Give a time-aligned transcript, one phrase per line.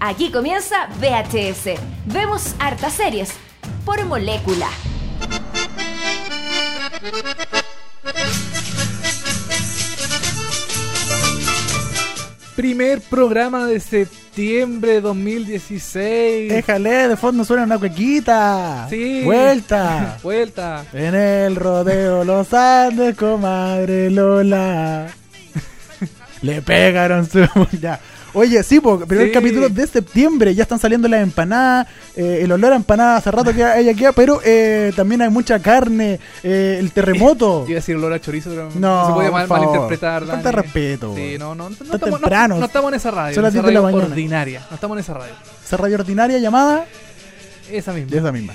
[0.00, 1.80] Aquí comienza VHS.
[2.06, 3.32] Vemos hartas series
[3.84, 4.68] por molécula.
[12.54, 16.50] Primer programa de septiembre 2016.
[16.50, 18.86] Déjale, de fondo suena una cuequita.
[18.88, 19.22] Sí.
[19.24, 20.18] Vuelta.
[20.22, 20.84] Vuelta.
[20.94, 25.06] en el rodeo Los Andes, comadre Lola.
[26.42, 27.46] Le pegaron su.
[27.80, 28.00] Ya.
[28.38, 29.32] Oye, sí, porque primer Sí.
[29.32, 33.54] capítulo de septiembre, ya están saliendo las empanadas, eh, el olor a empanada hace rato
[33.54, 37.64] que hay aquí, pero eh, también hay mucha carne, eh, el terremoto.
[37.68, 40.26] Iba a decir olor a chorizo, pero No, no se puede mal, malinterpretar.
[40.26, 42.58] Falta respeto, Sí, no, no, no, no Está estamos, no- temprano.
[42.58, 43.34] no estamos en esa radio.
[43.34, 44.12] Son las en esa 10 de la radio mañana.
[44.12, 44.62] ordinaria.
[44.68, 45.32] No estamos en esa radio.
[45.64, 46.84] Esa radio ordinaria llamada
[47.70, 48.16] Esa misma.
[48.18, 48.52] esa misma.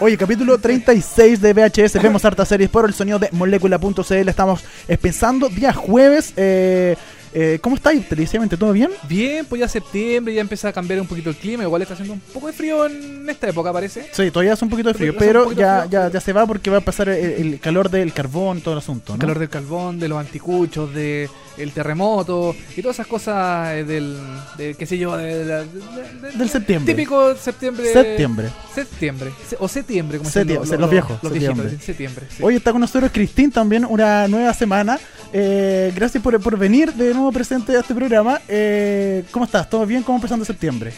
[0.00, 2.02] Oye, capítulo 36 de VHS.
[2.02, 4.28] Vemos hartas series por el sonido de molécula.cl.
[4.28, 4.64] Estamos
[5.00, 6.32] pensando día jueves.
[6.36, 6.96] Eh,
[7.34, 8.08] eh, ¿Cómo estáis?
[8.08, 8.90] Televisivamente, ¿todo bien?
[9.08, 11.62] Bien, pues ya septiembre, ya empieza a cambiar un poquito el clima.
[11.62, 14.06] Igual está haciendo un poco de frío en esta época, parece.
[14.12, 15.90] Sí, todavía hace un poquito de frío, pero poquito ya, frío.
[15.90, 17.16] ya, ya se va porque va a pasar el,
[17.52, 19.12] el calor del carbón, todo el asunto.
[19.14, 19.20] El ¿no?
[19.22, 24.16] calor del carbón, de los anticuchos, de el terremoto y todas esas cosas eh, del,
[24.56, 26.94] de, qué sé yo, de- de- de- de- Del septiembre.
[26.94, 27.92] Típico septiembre.
[27.92, 28.48] Septiembre.
[28.74, 29.30] Septiembre.
[29.48, 31.62] Se- O septiembre, como Septiembre, dicen los viejos, Los septiembre.
[31.66, 32.26] viejitos, septiembre.
[32.34, 32.42] sí.
[32.42, 34.98] Hoy está con nosotros Cristín también, una nueva semana.
[35.32, 38.40] Eh, gracias por, por venir de nuevo presente a este programa.
[38.48, 39.68] Eh, ¿Cómo estás?
[39.68, 40.02] ¿Todo bien?
[40.02, 40.92] ¿Cómo empezando septiembre?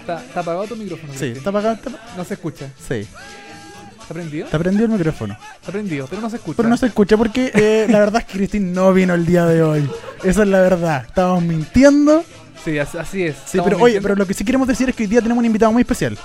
[0.00, 1.12] ¿Está, está apagado tu micrófono?
[1.16, 1.26] Sí?
[1.36, 1.74] ¿está apagado?
[1.76, 2.70] ¿Está- No se escucha.
[2.88, 3.06] Sí,
[4.00, 4.46] ¿Está prendido?
[4.46, 5.36] está prendido el micrófono.
[5.60, 6.56] Está prendido, pero no se escucha.
[6.56, 9.46] Pero no se escucha porque eh, la verdad es que Cristín no vino el día
[9.46, 9.88] de hoy.
[10.24, 11.04] Esa es la verdad.
[11.06, 12.24] Estábamos mintiendo.
[12.64, 13.36] Sí, así, es.
[13.46, 15.46] Sí, pero oye, pero lo que sí queremos decir es que hoy día tenemos un
[15.46, 16.18] invitado muy especial.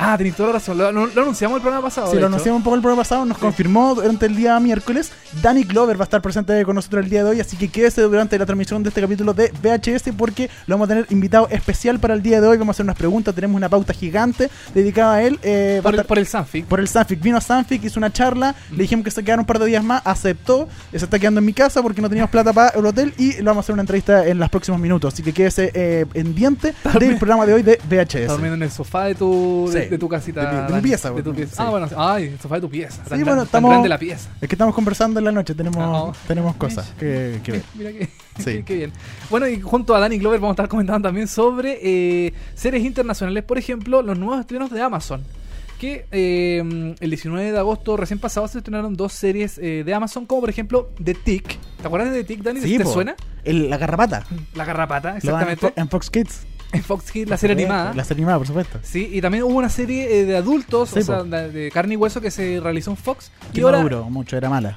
[0.00, 0.78] Ah, tenés toda la razón.
[0.78, 2.06] Lo, lo- lo anunciamos el programa pasado.
[2.08, 2.26] De lo hecho.
[2.28, 3.40] anunciamos un poco el programa pasado, nos Sí.
[3.40, 5.10] confirmó durante el día miércoles.
[5.42, 8.02] Danny Glover va a estar presente con nosotros el día de hoy, así que quédese
[8.02, 11.98] durante la transmisión de este capítulo de VHS porque lo vamos a tener invitado especial
[11.98, 12.56] para el día de hoy.
[12.58, 15.38] Vamos a hacer unas preguntas, tenemos una pauta gigante dedicada a él.
[15.42, 16.64] eh, a Por el, por el Sanfic.
[16.66, 17.20] por el Sanfic.
[17.20, 19.82] Vino a Sanfic, hizo una charla, le dijimos que se quedara un par de días
[19.82, 23.14] más, aceptó, se está quedando en mi casa porque no teníamos plata para el hotel
[23.18, 25.12] y le vamos a hacer una entrevista en los próximos minutos.
[25.12, 28.28] Así que quédese eh, pendiente del programa de hoy de Está VHS.
[28.28, 29.87] durmiendo en el sofá de tu, Sí.
[29.90, 30.40] De tu casita.
[30.42, 30.82] De mi- de mi Dani.
[30.82, 31.56] pieza, De tu pieza.
[31.56, 31.62] sí.
[31.64, 31.88] Ah, bueno.
[31.96, 33.02] Ay, el sofá de tu pieza.
[33.04, 34.30] Sí, bueno, tan estamos- grande la pieza.
[34.40, 37.62] Es que estamos conversando en la noche, tenemos, Ah, tenemos cosas que, que ver.
[37.74, 38.62] Mira que, Sí.
[38.64, 38.92] qué bien.
[39.30, 43.42] Bueno, y junto a Danny Glover vamos a estar comentando también sobre eh, series internacionales,
[43.44, 45.22] por ejemplo, los nuevos estrenos de Amazon.
[45.78, 50.26] Que eh, el 19 de agosto recién pasado se estrenaron dos series eh, de Amazon,
[50.26, 51.56] como por ejemplo The Tick.
[51.80, 52.60] ¿Te acuerdas de The Tick, Dani?
[52.60, 52.92] Sí, ¿Te po.
[52.92, 53.14] suena?
[53.44, 54.24] El- la garrapata.
[54.54, 55.72] La garrapata, exactamente.
[55.76, 56.46] En Fox Kids.
[56.72, 57.94] En Fox Kids, la serie animada.
[57.94, 58.78] La serie animada, por supuesto.
[58.82, 61.96] Sí, y también hubo una serie eh, de adultos, Sí, o sea, de, carne y
[61.96, 63.30] hueso que se realizó en Fox.
[63.52, 64.74] Que y no ahora duró mucho, era mala.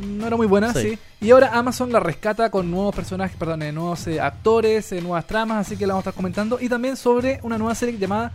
[0.00, 0.80] no era muy buena, Sí.
[0.82, 0.98] sí.
[1.20, 5.26] Y ahora Amazon la rescata con nuevos personajes, perdón, eh, nuevos eh, actores, eh, nuevas
[5.26, 6.58] tramas, así que la vamos a estar comentando.
[6.60, 8.32] Y también sobre una nueva serie llamada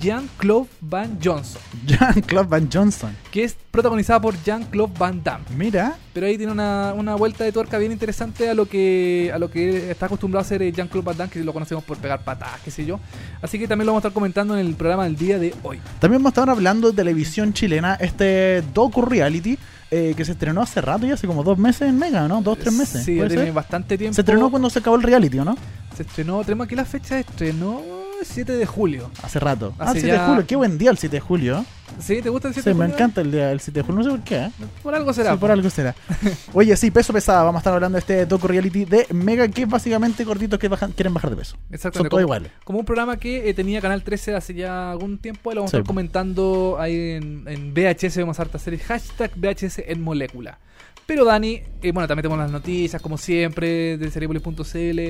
[0.00, 3.16] Jean-Claude Van Johnson, Jean-Claude Van Johnson.
[3.30, 5.44] que es protagonizada por Jean-Claude Van Damme.
[5.56, 9.38] Mira, Pero ahí tiene una, una vuelta de tuerca bien interesante a lo que a
[9.38, 12.22] lo que está acostumbrado a hacer eh, Jean-Claude Van Damme, que lo conocemos por pegar
[12.24, 13.00] patadas, qué sé yo.
[13.42, 15.80] Así que también lo vamos a estar comentando en el programa del día de hoy.
[16.00, 19.58] también vamos a estar hablando de televisión chilena, este docu reality
[19.90, 22.42] eh, que se estrenó hace rato, ya hace como dos meses en Mega, ¿no?
[22.42, 23.04] Dos, tres meses.
[23.04, 23.52] Sí, ya ¿puede tiene ser?
[23.52, 24.14] bastante tiempo.
[24.14, 25.56] Se estrenó cuando se acabó el reality, ¿o no?
[25.96, 27.80] Se estrenó, tenemos aquí la fecha, estrenó
[28.24, 29.10] 7 de julio.
[29.22, 29.74] Hace rato.
[29.78, 31.64] ah, Hace el 7 de julio, qué buen día el 7 de julio.
[32.00, 32.20] ¿Sí?
[32.22, 32.94] ¿Te gusta el 7 Sí, de me julio?
[32.96, 34.36] encanta el día del 7 de julio, no sé por qué.
[34.36, 34.50] ¿eh?
[34.82, 35.32] Por algo será.
[35.32, 35.94] Sí, por algo será.
[36.52, 37.42] Oye, sí, peso pesada.
[37.44, 40.68] Vamos a estar hablando de este docu reality de Mega, que es básicamente cortitos que
[40.68, 41.56] bajan- quieren bajar de peso.
[41.70, 41.98] Exactamente.
[41.98, 42.50] Son todos como, iguales.
[42.64, 45.52] como un programa que eh, tenía Canal 13 hace ya algún tiempo.
[45.52, 45.76] y Lo vamos Sí.
[45.76, 48.16] a estar comentando ahí en, en VHS.
[48.16, 48.82] Vemos hartas series.
[48.84, 50.58] Hashtag VHS en molécula.
[51.06, 55.00] Pero Dani, eh, bueno, también tenemos las noticias, como siempre, de seriepolis.cl.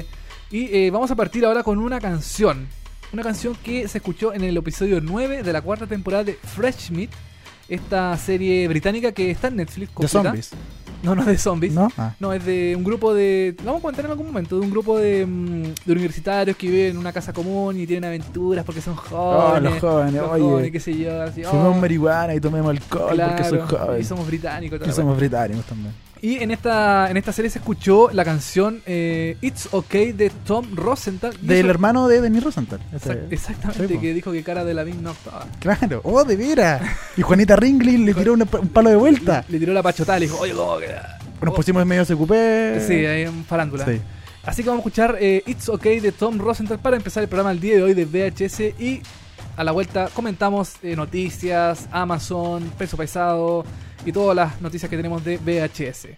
[0.50, 2.66] Y eh, vamos a partir ahora con una canción.
[3.14, 6.90] Una canción que se escuchó en el episodio 9 de la cuarta temporada de Fresh
[6.90, 7.10] Meat.
[7.68, 9.90] Esta serie británica que está en Netflix.
[9.90, 10.22] De completa.
[10.24, 10.50] zombies.
[11.04, 11.72] No, no es de zombies.
[11.72, 11.92] ¿No?
[11.96, 12.16] Ah.
[12.18, 13.54] No, es de un grupo de.
[13.58, 14.58] Lo vamos a comentar en algún momento.
[14.58, 18.04] De un grupo de, mm, de universitarios que viven en una casa común y tienen
[18.08, 19.30] aventuras porque son jóvenes.
[19.30, 20.42] Oh, los jóvenes, los oye.
[20.42, 21.22] jóvenes, qué sé yo.
[21.22, 24.00] Así, oh, marihuana y tomemos alcohol porque claro, joven.
[24.00, 24.80] Y somos británicos.
[24.80, 25.94] toda Y somos británicos también.
[26.24, 30.74] Y en esta, en esta serie se escuchó la canción eh, It's Okay de Tom
[30.74, 31.36] Rosenthal.
[31.42, 32.80] Del eso- hermano de Denis Rosenthal.
[32.94, 35.46] Exact- Ese- exactamente, Sí, que dijo que cara de la no estaba.
[35.60, 36.80] Claro, oh, de veras.
[37.18, 39.44] Y Juanita Ringley le tiró una- un palo de vuelta.
[39.50, 41.18] Le tiró la pachotada le dijo, oye, ¿cómo queda?
[41.42, 42.32] Nos pusimos medio CQP.
[42.86, 43.84] Sí, ahí en farándula.
[43.84, 44.00] Sí.
[44.46, 47.50] Así que vamos a escuchar eh, It's Okay de Tom Rosenthal para empezar el programa
[47.52, 49.02] el día de hoy de VHS y
[49.58, 53.66] a la vuelta comentamos eh, noticias, Amazon, peso pesado
[54.04, 56.08] y todas las noticias que tenemos de VHS.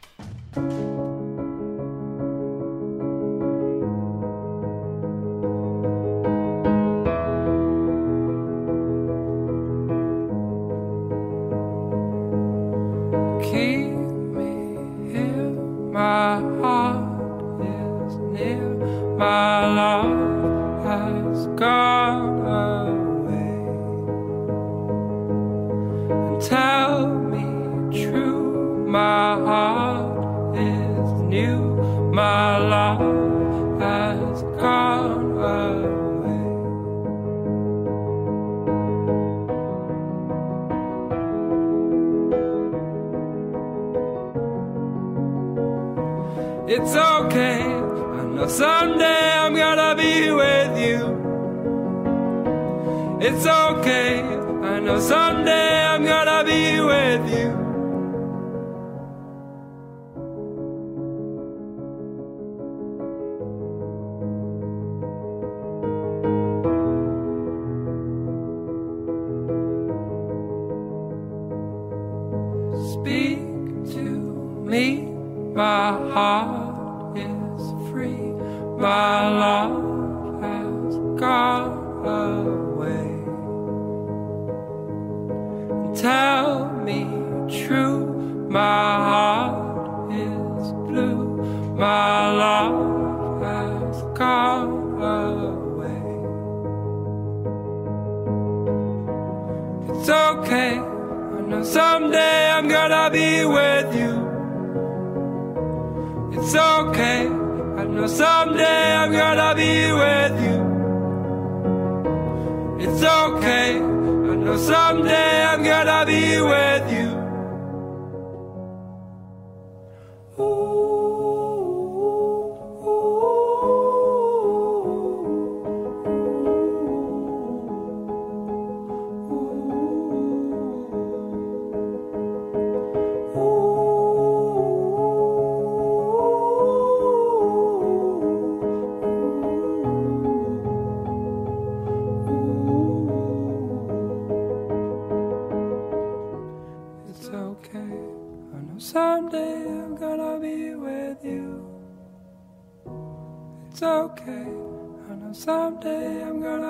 [53.28, 54.22] It's okay.
[54.22, 56.35] I know someday I'm gonna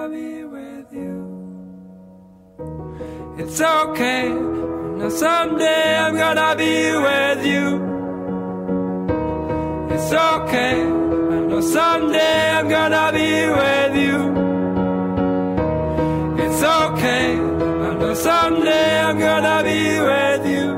[0.07, 1.15] I'm gonna be with you.
[3.39, 4.29] It's okay.
[4.29, 7.81] I know someday I'm gonna be with you.
[9.91, 10.83] It's okay.
[10.83, 14.33] I know someday I'm gonna be with you.
[16.45, 17.35] It's okay.
[17.35, 20.77] I know someday I'm gonna be with you.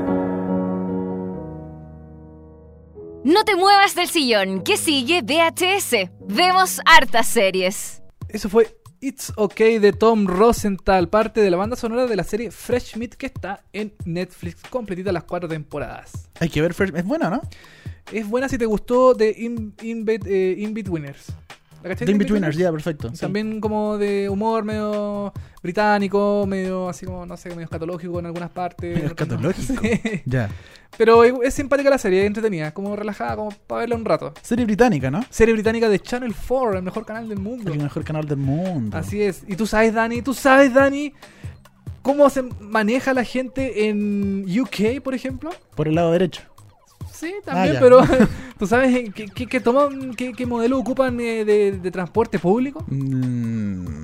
[3.25, 6.09] No te muevas del sillón, que sigue VHS.
[6.19, 8.01] Vemos hartas series.
[8.27, 12.51] Eso fue It's Okay de Tom Rosenthal, parte de la banda sonora de la serie
[12.51, 16.27] Fresh Meat que está en Netflix, completita las cuatro temporadas.
[16.39, 17.41] Hay que ver, Fresh- es buena, ¿no?
[18.11, 21.27] Es buena si te gustó de In, In- eh, In-Betweeners.
[21.83, 23.09] ¿La cachai The In-Betweeners, ya, perfecto.
[23.13, 23.19] sí.
[23.19, 28.49] También como de humor medio británico, medio así como, no sé, medio escatológico en algunas
[28.49, 28.89] partes.
[28.89, 29.09] Medio no.
[29.09, 29.81] escatológico.
[30.25, 30.49] Ya.
[30.97, 34.33] Pero es simpática la serie, es entretenida, como relajada, como para verla un rato.
[34.41, 35.23] Serie británica, ¿no?
[35.29, 37.71] Serie británica de Channel 4, el mejor canal del mundo.
[37.71, 38.97] El mejor canal del mundo.
[38.97, 39.43] Así es.
[39.47, 41.13] Y tú sabes, Dani, tú sabes, Dani,
[42.01, 45.51] cómo se maneja la gente en UK, por ejemplo.
[45.75, 46.41] Por el lado derecho.
[47.19, 47.99] Sí, también, pero
[48.57, 52.39] tú sabes eh, qué, qué- qué toman, qué, qué modelo ocupan eh, de, de transporte
[52.39, 52.83] público.
[52.87, 53.95] Mm,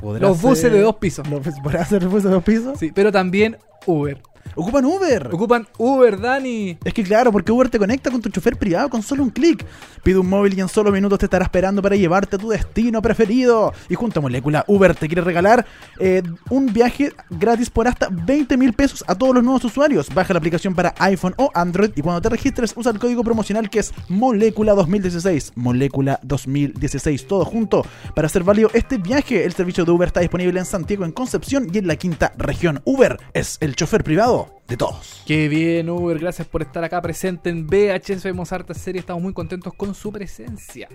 [0.00, 1.28] ¿podrá Los buses ser- de dos pisos.
[1.28, 2.78] Los ¿Podrá ser buses de dos pisos?
[2.78, 4.20] Sí, pero también Uber.
[4.54, 5.28] Ocupan Uber.
[5.32, 6.78] Ocupan Uber, Dani.
[6.84, 9.64] Es que claro, porque Uber te conecta con tu chofer privado con solo un clic.
[10.02, 13.02] Pide un móvil y en solo minutos te estará esperando para llevarte a tu destino
[13.02, 13.72] preferido.
[13.88, 15.66] Y junto a Molécula, Uber te quiere regalar
[15.98, 20.08] eh, un viaje gratis por hasta 20 mil pesos a todos los nuevos usuarios.
[20.14, 23.70] Baja la aplicación para iPhone o Android y cuando te registres usa el código promocional
[23.70, 25.52] que es Molécula 2016.
[25.56, 27.84] Molécula 2016, todo junto.
[28.14, 31.68] Para hacer válido este viaje, el servicio de Uber está disponible en Santiago, en Concepción
[31.72, 32.80] y en la quinta región.
[32.84, 34.33] Uber es el chofer privado.
[34.34, 35.22] Favorito de todos.
[35.26, 36.18] Qué bien, Uber.
[36.18, 38.24] Gracias por estar acá presente en VHS.
[38.24, 39.00] Vemos harta serie.
[39.00, 40.88] Estamos muy contentos con su presencia.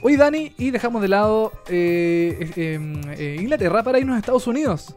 [0.00, 4.94] Hoy, Dani, y dejamos de lado eh, eh, eh, Inglaterra para irnos a Estados Unidos.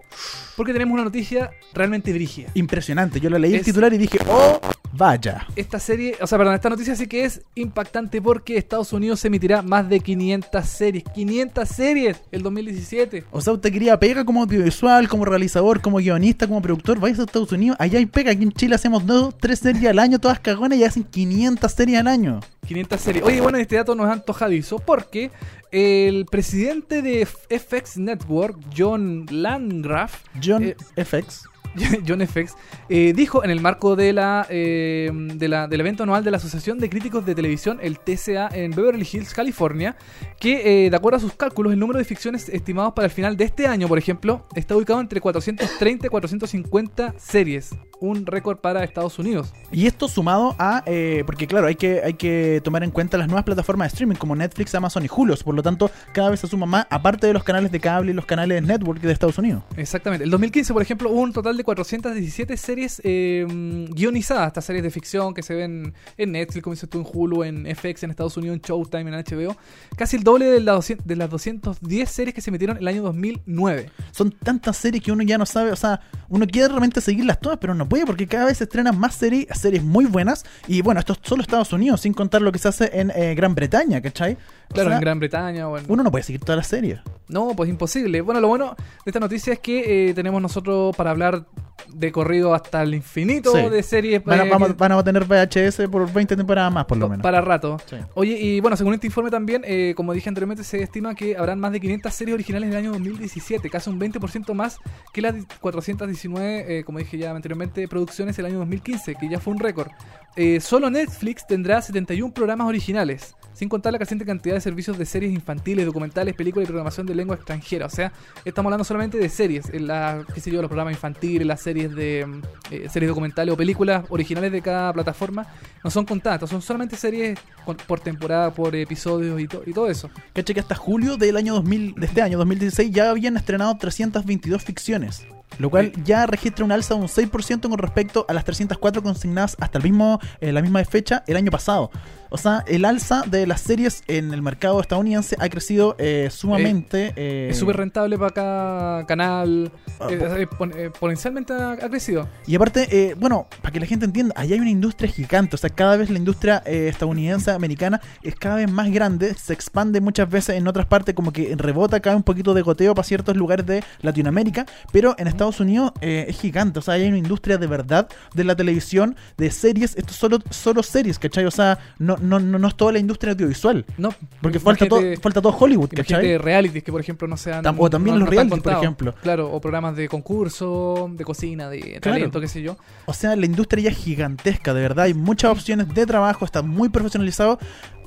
[0.56, 2.50] Porque tenemos una noticia realmente brígida.
[2.54, 3.20] Impresionante.
[3.20, 4.60] Yo lo leí el titular y dije, oh,
[4.94, 5.46] vaya.
[5.56, 9.28] Esta serie, o sea, perdón, esta noticia sí que es impactante porque Estados Unidos se
[9.28, 11.04] emitirá más de 500 series.
[11.14, 13.26] 500 series el 2017.
[13.32, 17.00] O sea, usted quería pega como audiovisual, como realizador, como guionista, como productor.
[17.00, 18.32] Vais a Estados Unidos, allá hay pega.
[18.32, 22.00] Aquí en Chile hacemos dos, tres series al año, todas cagonas y hacen 500 series
[22.00, 22.39] al año.
[22.68, 23.24] 500 series.
[23.25, 25.32] Oye, bueno, este dato nos es antojadizo porque
[25.72, 31.44] el presidente de FX Network, John Landgraf, John Eh, FX.
[32.08, 32.56] John FX,
[32.89, 36.38] eh, dijo en el marco de la, eh, de la- del evento anual de la
[36.38, 39.96] Asociación de Críticos de Televisión, el TCA, en Beverly Hills, California,
[40.39, 43.38] que eh, de acuerdo a sus cálculos, el número de ficciones estimados para el final
[43.38, 47.70] de este año, por ejemplo, está ubicado entre 430 y 450 series.
[48.00, 49.54] Un récord para Estados Unidos.
[49.72, 53.27] Y esto sumado a, eh, porque claro, hay que, hay que tomar en cuenta las
[53.27, 55.36] nuevas plataformas de streaming como Netflix, Amazon y Hulu.
[55.44, 58.13] Por lo tanto, cada vez se suma más, aparte de los canales de cable y
[58.13, 59.63] los canales network de Estados Unidos.
[59.75, 60.24] Exactamente.
[60.24, 63.46] El 2015, por ejemplo, hubo un total de 417 series eh,
[63.89, 64.48] guionizadas.
[64.48, 67.75] Estas series de ficción que se ven en Netflix, como dices tú, en Hulu, en
[67.75, 69.56] FX, en Estados Unidos, en Showtime, en HBO.
[69.96, 73.01] Casi el doble de, las 200 de las 210 series que se emitieron el año
[73.04, 73.92] 2009.
[74.12, 76.00] Son tantas series que uno ya no sabe, o sea,
[76.30, 79.48] uno quiere realmente seguirlas todas, pero no puede porque cada vez se estrenan más series,
[79.58, 80.46] series muy buenas.
[80.67, 83.34] Y bueno, esto es solo Estados Unidos, sin contar lo que se hace en eh,
[83.36, 84.38] Gran Bretaña, ¿cachai?
[84.70, 85.86] O Claro, sea, en Gran Bretaña o en...
[85.88, 87.00] Uno no puede seguir todas las series.
[87.29, 88.20] No, pues imposible.
[88.22, 91.46] Bueno, lo bueno de esta noticia es que eh, tenemos nosotros para hablar
[91.94, 93.70] de corrido hasta el infinito Sí.
[93.70, 94.24] de series.
[94.25, 97.24] Van a, eh, vamos- van a tener VHS por 20 temporadas más, por lo menos.
[97.24, 97.77] Para rato.
[97.89, 97.96] Sí.
[98.13, 101.60] Oye, y bueno, según este informe también, eh, como dije anteriormente, se estima que habrán
[101.60, 104.79] más de 500 series originales del año 2017, casi un 20% más
[105.13, 109.53] que las 419, eh, como dije ya anteriormente, producciones del año 2015, que ya fue
[109.53, 109.89] un récord.
[110.36, 115.05] Eh, solo Netflix tendrá 71 programas originales, sin contar la creciente cantidad de servicios de
[115.05, 117.88] series infantiles, documentales, películas y programación de lengua extranjera.
[117.88, 118.12] O sea,
[118.46, 121.96] estamos hablando solamente de series, en la, qué sé yo, los programas infantiles, las series
[121.96, 122.41] de mm,
[122.72, 125.48] eh, series documentales o películas originales de cada plataforma,
[125.84, 127.39] no son contadas, son solamente series
[127.88, 130.10] por temporada, por episodios y, to- y todo eso.
[130.34, 134.63] Caché que hasta julio del año 2000, de este año 2016 ya habían estrenado 322
[134.63, 135.25] ficciones.
[135.60, 139.58] Lo cual ya registra un alza de un 6% con respecto a las 304 consignadas
[139.60, 141.89] hasta el mismo, eh, la misma fecha el año pasado.
[142.29, 147.13] O sea, el alza de las series en el mercado estadounidense ha crecido eh, sumamente.
[147.15, 151.89] eh, Es súper rentable para cada canal, Ah, eh, po- eh, eh, potencialmente ha, ha
[151.89, 152.27] crecido.
[152.46, 155.55] Y aparte, eh, bueno, para que la gente entienda, allá hay una industria gigante.
[155.55, 159.34] O sea, cada vez la industria eh, estadounidense, americana, es cada vez más grande.
[159.34, 162.93] Se expande muchas veces en otras partes, como que rebota, cae un poquito de goteo
[162.93, 164.65] para ciertos lugares de Latinoamérica.
[164.91, 166.79] Pero en Estados Unidos eh, es gigante.
[166.79, 169.96] O sea, hay una industria de verdad de la televisión, de series.
[169.96, 171.46] Esto es solo, solo series, ¿cachai?
[171.46, 173.86] O sea, no, no, no, no es toda la industria audiovisual.
[173.98, 174.10] No,
[174.42, 176.38] Porque falta todo, falta todo Hollywood, ¿cachai?
[176.38, 177.64] realities que, por ejemplo, no sean.
[177.78, 179.16] O también los realities, por ejemplo.
[179.22, 182.78] Claro, o programas de concurso, de cocina, de talento, qué sé yo.
[183.06, 185.06] O sea, la industria ya es gigantesca, de verdad.
[185.06, 187.60] Hay muchas opciones de trabajo, está muy profesionalizado.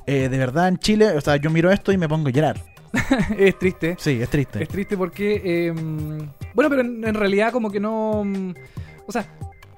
[0.07, 2.61] Eh, de verdad, en Chile, o sea, yo miro esto y me pongo a llorar.
[3.37, 3.95] es triste.
[3.99, 4.63] Sí, es triste.
[4.63, 5.41] Es triste porque.
[5.43, 5.73] eh,
[6.53, 8.21] bueno, pero en, en realidad, como que no.
[9.07, 9.25] O sea.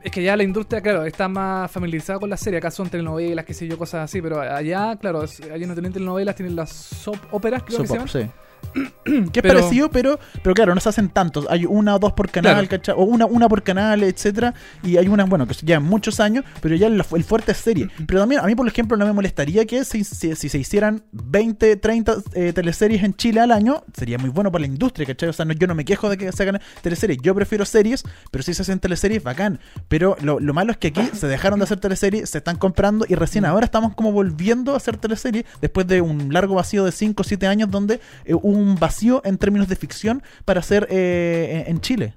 [0.03, 2.57] Es que ya la industria, claro, está más familiarizada con la serie.
[2.57, 4.21] Acá son telenovelas, qué sé yo, cosas así.
[4.21, 8.09] Pero allá, claro, allá no tienen telenovelas, tienen las soap óperas, creo que se llaman.
[8.09, 8.29] sí.
[9.05, 11.45] que es Pero- parecido, pero, pero claro, no se hacen tantos.
[11.49, 12.67] Hay una o dos por canal, Claro.
[12.69, 12.95] ¿cachai?
[12.97, 14.53] O una, una por canal, etcétera.
[14.83, 17.89] Y hay unas, bueno, que llevan muchos años, pero ya el, el fuerte es serie.
[18.07, 21.03] Pero también, a mí, por ejemplo, no me molestaría que si, si- si se hicieran
[21.11, 25.29] 20, 30 eh, teleseries en Chile al año, sería muy bueno para la industria, ¿cachai?
[25.29, 27.19] O sea, no- yo no me quejo de que se hagan teleseries.
[27.21, 29.59] Yo prefiero series, pero si se hacen teleseries, bacán.
[29.87, 33.05] Pero lo, lo malo es que aquí se dejaron de hacer teleseries, se están comprando
[33.07, 36.91] y recién ahora estamos como volviendo a hacer teleseries después de un largo vacío de
[36.91, 40.87] 5 o 7 años donde eh, hubo un vacío en términos de ficción para hacer
[40.89, 42.13] eh, en Chile.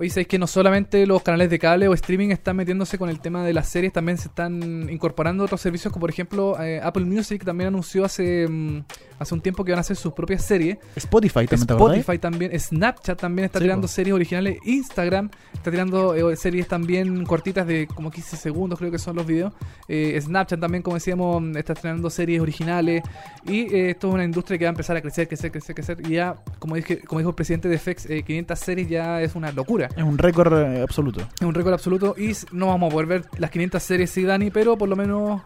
[0.00, 3.20] Oye, sabéis que no solamente los canales de cable o streaming están metiéndose con el
[3.20, 7.04] tema de las series, también se están incorporando otros servicios, como por ejemplo eh, Apple
[7.04, 8.82] Music también anunció hace, mm,
[9.18, 10.78] hace un tiempo que van a hacer sus propias series.
[10.96, 11.68] Spotify también.
[11.68, 17.26] Spotify también, Snapchat también está Sí, tirando series originales, Instagram está tirando eh, series también
[17.26, 19.52] cortitas de como 15 segundos, creo que son los videos.
[19.86, 23.02] Eh, Snapchat también, como decíamos, mm, está estrenando series originales
[23.44, 25.98] y esto es una industria que va a empezar a crecer, crecer, crecer, crecer.
[26.08, 29.34] Y ya, como, dije, como dijo el presidente de FX, eh, 500 series ya es
[29.34, 29.89] una locura.
[29.96, 31.20] Es un récord eh, absoluto.
[31.20, 34.50] Es un récord absoluto y no vamos a poder ver las 500 series, sí, Dani,
[34.50, 35.42] pero por lo menos...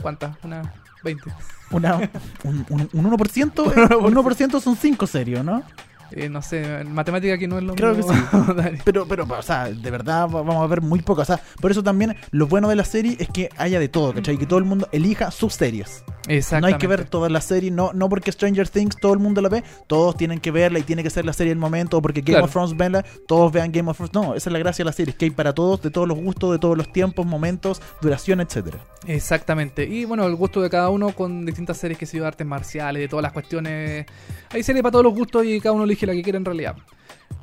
[0.00, 0.36] ¿Cuántas?
[0.44, 0.66] Unas
[1.02, 1.30] 20.
[1.70, 1.96] Una,
[2.44, 5.62] un, un, un 1%, eh, un 1% son 5 serios, ¿no?
[6.12, 8.78] Eh, no sé, en matemática aquí no es lo Creo que mismo, Dani.
[8.84, 11.22] Pero, pero, o sea, de verdad va- vamos a ver muy poco.
[11.22, 14.14] O sea, por eso también lo bueno de la serie es que haya de todo,
[14.14, 14.38] ¿cachai?
[14.38, 16.04] Que todo el mundo elija sus series.
[16.60, 19.40] No hay que ver todas las series, no, no porque Stranger Things todo el mundo
[19.40, 22.02] la ve, todos tienen que verla y tiene que ser la serie del momento, o
[22.02, 22.44] porque Game Claro.
[22.44, 24.12] of Thrones venla, todos vean Game of Thrones.
[24.12, 26.06] No, esa es la gracia de la serie, es que hay para todos, de todos
[26.06, 28.76] los gustos, de todos los tiempos, momentos, duración, etcétera.
[29.06, 29.84] Exactamente.
[29.84, 33.00] Y bueno, el gusto de cada uno con distintas series que se de artes marciales,
[33.00, 34.04] de todas las cuestiones.
[34.50, 36.76] Hay series para todos los gustos y cada uno elige la que quiere en realidad.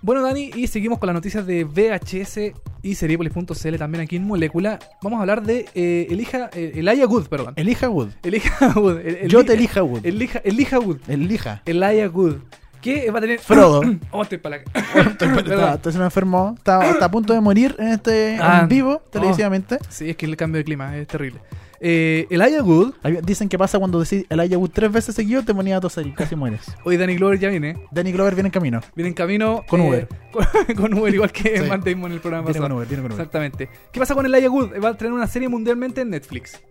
[0.01, 4.77] Bueno, Dani, y seguimos con las noticias de VHS y Seriepolis.cl también aquí en Molécula.
[5.01, 7.53] Vamos a hablar de eh, Elija, eh, Elijah Wood, perdón.
[7.55, 8.09] Elija Wood.
[8.23, 8.99] Elijah Wood.
[8.99, 10.05] el- el- Yo te elija Wood.
[10.05, 10.97] Elija, Elijah Wood.
[11.07, 11.61] Elija.
[11.65, 12.35] Elijah Wood.
[12.81, 13.39] Que va a tener.
[13.39, 13.81] Frodo.
[14.11, 14.63] Oh, estoy para la.
[15.73, 16.53] Está- se me enfermó.
[16.55, 19.79] Está, está a punto de morir en este Ah, en vivo, televisivamente.
[19.89, 21.39] Sí, es que el cambio de clima es terrible.
[21.79, 22.93] Eh, Elijah Wood.
[23.23, 26.11] Dicen que pasa cuando decís Elijah Wood tres veces seguido, te ponía a toser y
[26.13, 26.61] casi mueres.
[26.83, 27.77] Hoy Danny Glover ya viene.
[27.91, 28.81] Danny Glover viene en camino.
[28.95, 29.63] Viene en camino.
[29.67, 30.07] Con eh, Uber.
[30.31, 31.69] Con, con Uber, igual que Sí.
[31.69, 32.69] Matt Damon en el programa Viene pasado.
[32.69, 33.21] con Uber, viene con Uber.
[33.21, 33.69] Exactamente.
[33.91, 34.83] ¿Qué pasa con Elijah Wood?
[34.83, 36.61] Va a tener una serie mundialmente en Netflix.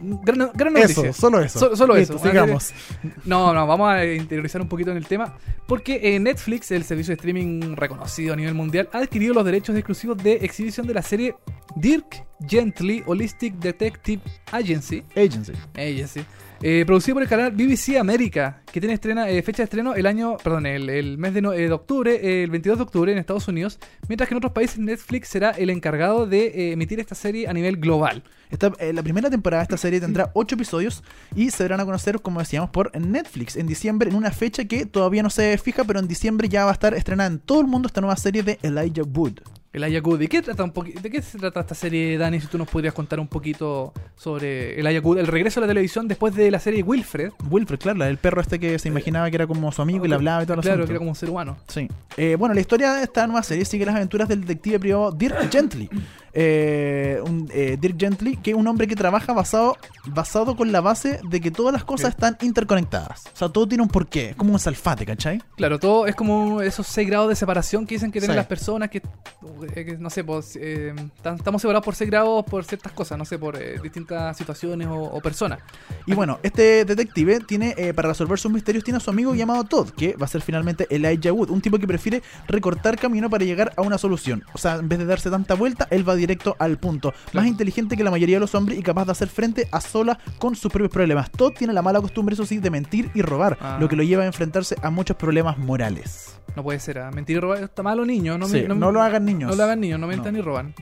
[0.00, 1.10] Gran, gran noticia.
[1.10, 1.58] Eso, solo eso.
[1.58, 2.24] So- solo Listo, eso.
[2.24, 2.72] Sigamos.
[3.24, 5.36] No, no, vamos a interiorizar un poquito en el tema.
[5.66, 9.74] Porque eh, Netflix, el servicio de streaming reconocido a nivel mundial, ha adquirido los derechos
[9.76, 11.34] exclusivos de exhibición de la serie
[11.74, 14.22] Dirk Gently Holistic Detective
[14.52, 15.02] Agency.
[15.16, 15.52] Agency.
[15.74, 16.20] Agency.
[16.62, 20.38] Eh, producido por el canal BBC América, que tiene eh, fecha de estreno el año,
[20.38, 24.34] perdón, el, mes eh, de octubre, el 22 de octubre en Estados Unidos, mientras que
[24.34, 28.22] en otros países Netflix será el encargado de emitir esta serie a nivel global.
[28.50, 32.20] Esta, la primera temporada de esta serie tendrá 8 episodios y se darán a conocer,
[32.20, 35.98] como decíamos, por Netflix en diciembre, en una fecha que todavía no se fija, pero
[35.98, 38.58] en diciembre ya va a estar estrenada en todo el mundo esta nueva serie de
[38.62, 39.40] Elijah Wood.
[39.76, 40.18] El Ayakud.
[40.22, 42.40] ¿Y qué trata un ¿De qué se trata esta serie, Dani?
[42.40, 46.08] Si tú nos podrías contar un poquito sobre el Ayakud, el regreso a la televisión
[46.08, 47.30] después de la serie Wilfred.
[47.50, 50.08] Wilfred, claro, la del perro este que se imaginaba que era como su amigo y
[50.08, 50.86] le hablaba y todo el Claro, asunto.
[50.86, 51.58] que era como un ser humano.
[51.68, 51.88] Sí.
[52.16, 55.52] Eh, bueno, la historia de esta nueva serie sigue las aventuras del detective privado Dirk
[55.52, 55.90] Gently.
[56.38, 60.82] Eh, un, eh, Dirk Gently, que es un hombre que trabaja basado, basado con la
[60.82, 63.24] base de que todas las cosas están interconectadas.
[63.32, 64.30] O sea, todo tiene un porqué.
[64.30, 65.40] Es como un salfate, ¿cachai?
[65.56, 68.36] Claro, todo es como esos seis grados de separación que dicen que tienen Sí.
[68.36, 70.94] las personas que, eh, que, no sé, pues, eh,
[71.24, 74.94] estamos separados por seis grados por ciertas cosas, no sé, por eh, distintas situaciones o,
[75.04, 75.60] o personas.
[76.04, 79.88] Y bueno, este detective tiene, para resolver sus misterios, tiene a su amigo llamado Todd,
[79.90, 83.72] que va a ser finalmente Elijah Wood, un tipo que prefiere recortar camino para llegar
[83.76, 84.44] a una solución.
[84.52, 87.12] O sea, en vez de darse tanta vuelta, él va directo al punto.
[87.32, 90.18] Más inteligente que la mayoría de los hombres y capaz de hacer frente a sola
[90.38, 91.30] con sus propios problemas.
[91.30, 93.76] Todd tiene la mala costumbre, eso sí, de mentir y robar, Ah.
[93.80, 96.38] lo que lo lleva a enfrentarse a muchos problemas morales.
[96.56, 98.38] No puede ser, ah, mentir y robar está malo, niños.
[98.38, 99.50] No, Sí, me- no lo hagan niños.
[99.50, 100.38] No lo hagan niños, no mentan No.
[100.38, 100.74] ni roban.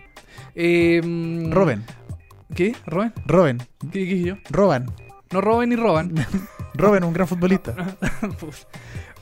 [0.55, 1.01] Eh,
[1.51, 1.85] Roben,
[2.55, 2.75] ¿Qué?
[2.87, 3.13] ¿Roben?
[3.27, 4.35] roben, ¿Qué, qué dije yo?
[4.51, 4.87] roban.
[5.33, 6.15] No roben ni roban.
[6.75, 7.75] Roben, un gran futbolista.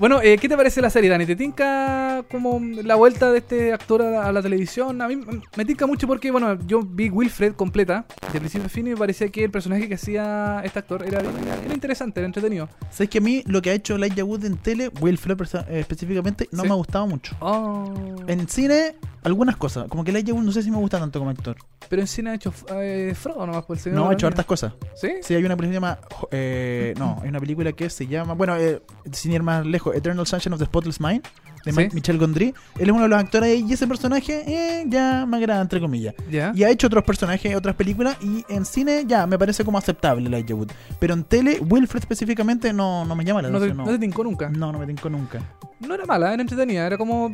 [0.03, 0.11] Pues.
[0.11, 1.27] bueno, eh, ¿qué te parece la serie, Dani?
[1.27, 5.01] ¿Te tinca como la vuelta de este actor a la, a la televisión?
[5.01, 5.17] A mí
[5.57, 8.97] me tinca mucho porque, bueno, yo vi Wilfred completa, de principio a fin, y me
[8.97, 11.31] parecía que el personaje que hacía este actor era, era,
[11.65, 12.69] era interesante, era entretenido.
[12.91, 15.39] ¿Sabes que a mí lo que ha hecho Elijah Wood en tele, Wilfred
[15.69, 16.69] eh, específicamente, no Sí.
[16.69, 17.37] me ha gustado mucho?
[17.39, 17.95] Oh.
[18.27, 19.87] En cine, algunas cosas.
[19.89, 21.57] Como que Elijah Wood no sé si me gusta tanto como actor.
[21.89, 23.99] Pero en cine ha hecho eh, Frodo nomás por el señor.
[23.99, 24.73] No, ha hecho hartas cosas.
[24.95, 25.11] ¿Sí?
[25.23, 25.99] Sí, hay una película que se llama...
[26.31, 28.35] eh, no, hay una película que se llama...
[28.35, 31.23] Bueno, eh, sin ir más lejos, Eternal Sunshine of the Spotless Mind,
[31.65, 31.89] de Sí.
[31.93, 32.55] Michel Gondry.
[32.79, 35.81] Él es uno de los actores ahí y ese personaje eh, ya me agrada, entre
[35.81, 36.15] comillas.
[36.31, 36.53] ¿Ya?
[36.55, 40.27] Y ha hecho otros personajes, otras películas, y en cine ya me parece como aceptable
[40.27, 40.71] Elijah Wood.
[40.99, 43.87] Pero en tele, Wilfred específicamente no, no me llama la No te, atención.
[43.87, 44.49] no te tincó nunca.
[44.51, 45.41] no, no me tincó nunca.
[45.81, 47.33] No era mala, era entretenida, era como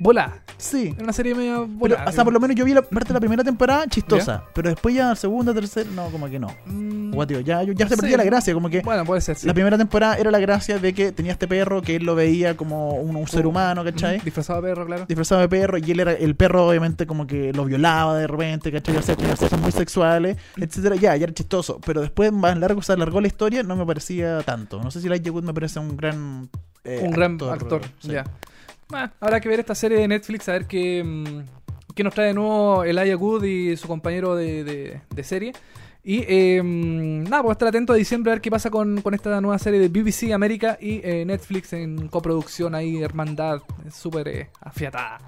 [0.00, 0.42] volá.
[0.58, 0.92] Sí.
[0.94, 2.04] Era una serie media Pero, volá.
[2.08, 4.68] o sea, por lo menos yo vi la parte de la primera temporada chistosa, pero
[4.70, 6.48] después ya segunda, tercera, no, como que no.
[6.66, 8.00] Mm, Guateo, ya, ya se Sí.
[8.00, 9.36] perdía la gracia, como que Bueno, puede ser.
[9.36, 9.46] sí.
[9.46, 12.56] la primera temporada era la gracia de que tenía este perro que él lo veía
[12.56, 14.18] como un, un ser humano, ¿cachai?
[14.18, 15.06] Mm, Disfrazado de perro, claro.
[15.06, 18.72] Disfrazado de perro y él era el perro obviamente como que lo violaba de repente,
[18.72, 18.96] ¿cachai?
[18.96, 20.96] O como cosas muy sexuales, etcétera.
[20.96, 24.40] Ya, ya era chistoso, pero después más largo se alargó la historia, no me parecía
[24.42, 24.82] tanto.
[24.82, 26.48] No sé si Elijah Wood me parece un gran
[26.84, 27.82] eh, un gran actor.
[28.00, 28.12] sí.
[28.12, 28.24] Ya.
[28.90, 32.28] Bueno, habrá que ver esta serie de Netflix, a ver qué, mm, qué nos trae
[32.28, 35.52] de nuevo Elijah Good y su compañero de, de- serie.
[36.02, 39.38] Y eh, nada, pues estar atento a diciembre a ver qué pasa con, con esta
[39.42, 43.60] nueva serie de BBC América y eh, Netflix en coproducción ahí, hermandad,
[43.92, 45.18] súper eh, afiatada.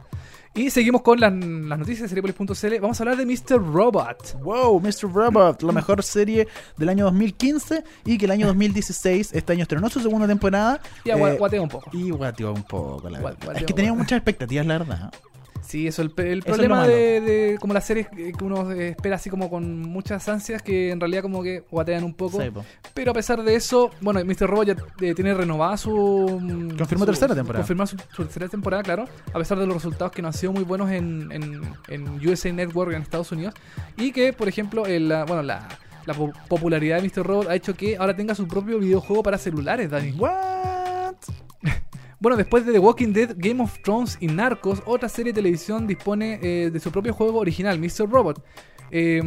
[0.55, 2.81] Y seguimos con las, las noticias de Seriepolis.cl.
[2.81, 3.57] Vamos a hablar de Mr.
[3.73, 4.39] Robot.
[4.43, 5.11] Wow, Mr.
[5.11, 9.89] Robot, la mejor serie del año 2015 y que el año 2016, este año estrenó
[9.89, 10.79] su segunda temporada.
[11.07, 11.91] Gua- Eh, guatea un poco.
[11.95, 13.37] Y guateó un poco, la verdad.
[13.41, 14.03] guateó, Es que tenía guateó.
[14.05, 15.13] muchas expectativas, la verdad.
[15.73, 19.17] Sí, eso, el, el Eso es problema de, de como las series que uno espera
[19.17, 22.43] así como con muchas ansias que en realidad como que guatean un poco.
[22.43, 22.63] Sí, po.
[22.93, 24.51] Pero a pesar de eso, bueno, Mr.
[24.51, 25.91] Robot ya eh, tiene renovada su...
[25.91, 27.63] mm, Confirmó su- tercera temporada.
[27.63, 29.07] Confirmó su, su tercera temporada, claro.
[29.33, 32.53] A pesar de los resultados que no han sido muy buenos en, en, en USA
[32.53, 33.55] Network en Estados Unidos.
[33.97, 35.69] Y que, por ejemplo, el, la- bueno, la,
[36.05, 37.27] la po- popularidad de Mr.
[37.27, 40.13] Robot ha hecho que ahora tenga su propio videojuego para celulares, Dani.
[40.13, 40.82] What?
[42.23, 45.89] Bueno, después de The Walking Dead, Game of Thrones y Narcos, otra serie de televisión
[45.89, 48.09] dispone eh, de su propio juego original, Mr.
[48.09, 48.41] Robot.
[48.93, 49.21] eh,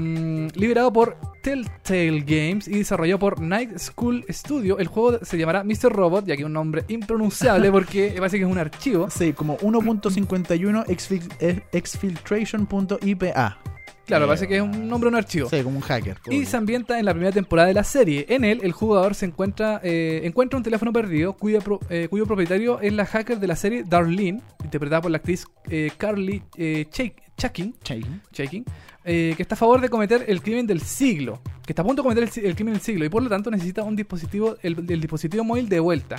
[0.55, 5.91] liberado por Telltale Games y desarrollado por Night School Studio, el juego se llamará Mr.
[5.91, 9.09] Robot, ya que es un nombre impronunciable porque parece que es un archivo.
[9.09, 13.57] Sí, como 1.51 exfil- eh, exfiltration.ipa.
[14.05, 15.49] Claro, Eh, parece que es un nombre de un archivo.
[15.49, 16.17] Sí, como un hacker.
[16.29, 18.25] Y se ambienta en la primera temporada de la serie.
[18.29, 22.25] En él, el jugador se encuentra eh, encuentra un teléfono perdido cuyo, pro- eh, cuyo
[22.25, 26.85] propietario es la hacker de la serie Darlene, interpretada por la actriz eh, Carly eh,
[26.91, 28.21] Chak- Chucking, Chain.
[28.31, 28.63] Shaking,
[29.03, 32.01] eh, que está a favor de cometer el crimen del siglo, que está a punto
[32.01, 35.01] de cometer el crimen del siglo y por lo tanto necesita un dispositivo, el, el
[35.01, 36.15] dispositivo móvil de vuelta.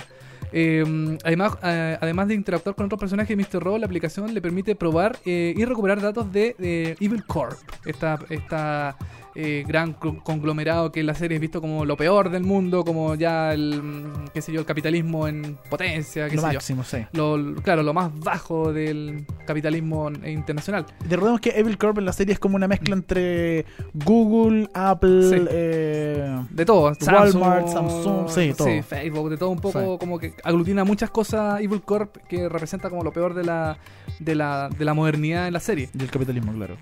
[0.51, 3.63] Eh, además, eh, además de interactuar con otros personajes de Mr.
[3.63, 8.17] Robot, la aplicación le permite probar eh, y recuperar datos de, de Evil Corp, esta,
[8.29, 8.95] esta
[9.35, 12.83] eh, gran co- conglomerado que en la serie es visto como lo peor del mundo,
[12.83, 16.53] como ya el, mm, qué sé yo, el capitalismo en potencia, qué Lo sé yo.
[16.53, 16.97] máximo, sí.
[17.13, 20.85] Lo, claro, lo más bajo del capitalismo eh, internacional.
[21.07, 25.45] Recordemos que Evil Corp en la serie es como una mezcla entre Google, Apple, Sí.
[25.51, 28.67] eh, De todo, Walmart, Samsung, sí, todo.
[28.81, 33.03] Facebook, de todo un poco, como que aglutina muchas cosas Evil Corp que representa como
[33.03, 33.77] lo peor de la,
[34.19, 35.89] de la, de la modernidad en la serie.
[35.93, 36.77] del capitalismo, claro.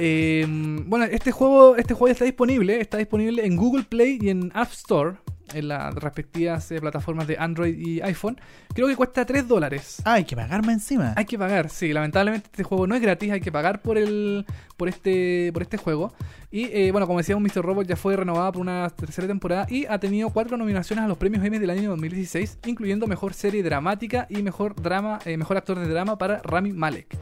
[0.00, 0.46] Eh,
[0.86, 4.70] bueno, este juego, este juego está disponible, está disponible en Google Play y en App
[4.70, 5.16] Store,
[5.52, 8.40] en las respectivas eh, plataformas de Android y iPhone.
[8.72, 10.00] Creo que cuesta 3 dólares.
[10.04, 11.14] Ah, hay que pagarme encima.
[11.16, 14.46] Hay que pagar, sí, lamentablemente este juego no es gratis, hay que pagar por el
[14.76, 16.14] por este por este juego.
[16.52, 17.64] Y eh, bueno, como decíamos, Mr.
[17.64, 21.18] Robot ya fue renovada por una tercera temporada y ha tenido cuatro nominaciones a los
[21.18, 25.76] premios Emmy del año 2016, incluyendo mejor serie dramática y mejor drama, eh, mejor actor
[25.80, 27.18] de drama para Rami Malek.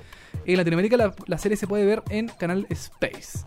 [0.46, 3.44] En Latinoamérica la, la serie se puede ver en Canal Space.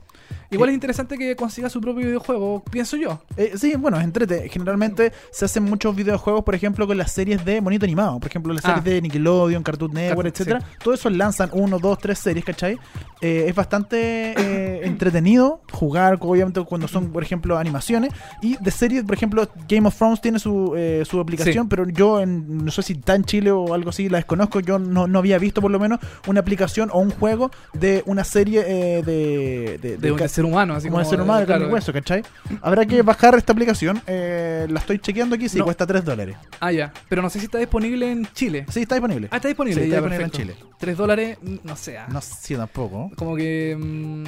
[0.52, 3.22] Igual es interesante que consiga su propio videojuego, pienso yo.
[3.38, 4.50] Eh, sí, bueno, es entrete.
[4.50, 8.20] Generalmente se hacen muchos videojuegos, por ejemplo, con las series de monito animado.
[8.20, 8.90] Por ejemplo, las series Ah.
[8.90, 10.62] de Nickelodeon, Cartoon Network, etcétera.
[10.84, 12.78] Todo eso lanzan uno, dos, tres series, ¿cachai?
[13.22, 18.12] Eh, es bastante eh, entretenido jugar, obviamente, cuando son, por ejemplo, animaciones.
[18.42, 21.68] Y de series, por ejemplo, Game of Thrones tiene su, eh, su aplicación, Sí.
[21.70, 24.60] pero yo en- no sé si en Chile o algo así, la desconozco.
[24.62, 28.24] Yo no, no había visto, por lo menos, una aplicación o un juego de una
[28.24, 31.68] serie de, de, de ser humano, así como como, de ser humano, claro.
[31.70, 32.24] hueso, ¿cachai?
[32.62, 34.02] Habrá que bajar esta aplicación.
[34.08, 35.66] eh, la estoy chequeando aquí, sí, No.
[35.66, 36.38] cuesta 3 dólares.
[36.60, 36.92] Ah, ya.
[37.10, 38.66] Pero no sé si está disponible en Chile.
[38.70, 39.28] Sí, está disponible.
[39.32, 39.82] Ah, está disponible.
[39.82, 40.54] Sí, está ya, disponible en perfecto.
[40.64, 40.76] Chile.
[40.80, 41.98] 3 dólares, mm, no sé.
[41.98, 42.08] ah.
[42.10, 43.12] No sé tampoco.
[43.18, 43.76] Como que.
[43.78, 44.24] mm,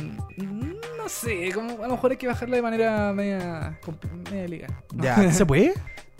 [0.98, 3.80] no sé, como a lo mejor hay que bajarla de manera media.
[4.32, 4.68] media liga.
[4.94, 5.74] No, Ya, ¿se puede?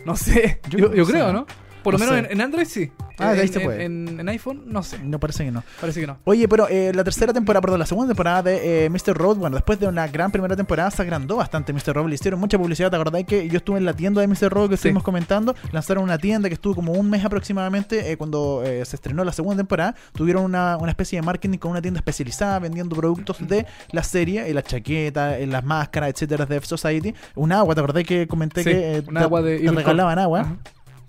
[0.04, 1.46] no sé, Yo creo, ¿no?
[1.82, 2.90] Por lo No menos en, en Android sí.
[3.18, 3.84] Ah, ahí en, se puede.
[3.84, 4.98] En, en iPhone, no sé.
[5.00, 5.62] No parece que no.
[5.80, 6.16] Parece que no.
[6.24, 9.14] Oye, pero eh, la tercera temporada, perdón, la segunda temporada de eh, Mr.
[9.16, 11.92] Road, bueno, después de una gran primera temporada se agrandó bastante Mr.
[11.94, 14.48] Road, le hicieron mucha publicidad, ¿te acordás que yo estuve en la tienda de Mr.
[14.50, 14.80] Road que Sí.
[14.88, 15.54] estuvimos comentando?
[15.72, 19.32] Lanzaron una tienda que estuvo como un mes aproximadamente eh, cuando eh, se estrenó la
[19.32, 23.66] segunda temporada, tuvieron una, una especie de marketing con una tienda especializada vendiendo productos de
[23.92, 28.04] la serie, eh, la chaqueta, las máscaras, etcétera, de F Society, un agua, ¿te acordás
[28.04, 30.40] que comenté Sí, que un te- agua de te regalaban agua?
[30.40, 30.56] Ajá.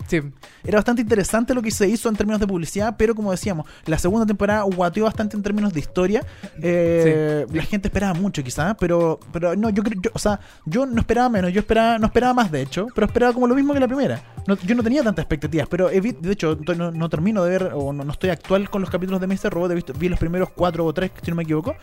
[0.06, 0.20] Sí,
[0.64, 3.98] Era bastante interesante lo que se hizo en términos de publicidad, pero como decíamos, la
[3.98, 6.22] segunda temporada guateó bastante en términos de historia.
[6.62, 11.00] Eh, La gente esperaba mucho quizás, pero pero no, yo creo, o sea, yo no
[11.00, 13.80] esperaba menos, yo esperaba, no esperaba más de hecho, pero esperaba como lo mismo que
[13.80, 14.22] la primera.
[14.46, 17.70] No- yo no tenía tantas expectativas, pero he de hecho no, no termino de ver,
[17.74, 19.50] o no, no estoy actual con los capítulos de Mr.
[19.50, 21.74] Robot, he visto, vi los primeros cuatro o tres, si no me equivoco,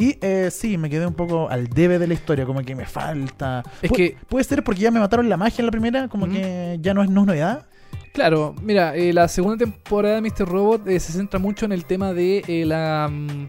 [0.00, 2.86] y eh, sí, me quedé un poco al debe de la historia, como que me
[2.86, 3.62] falta.
[3.82, 6.26] Es Pu- que- puede ser porque ya me mataron la magia en la primera, como
[6.28, 7.63] que ya no es, no es novedad.
[8.14, 10.46] Claro, mira, eh, la segunda temporada de Mr.
[10.48, 13.10] Robot eh, se centra mucho en el tema de eh, la.
[13.10, 13.48] mm,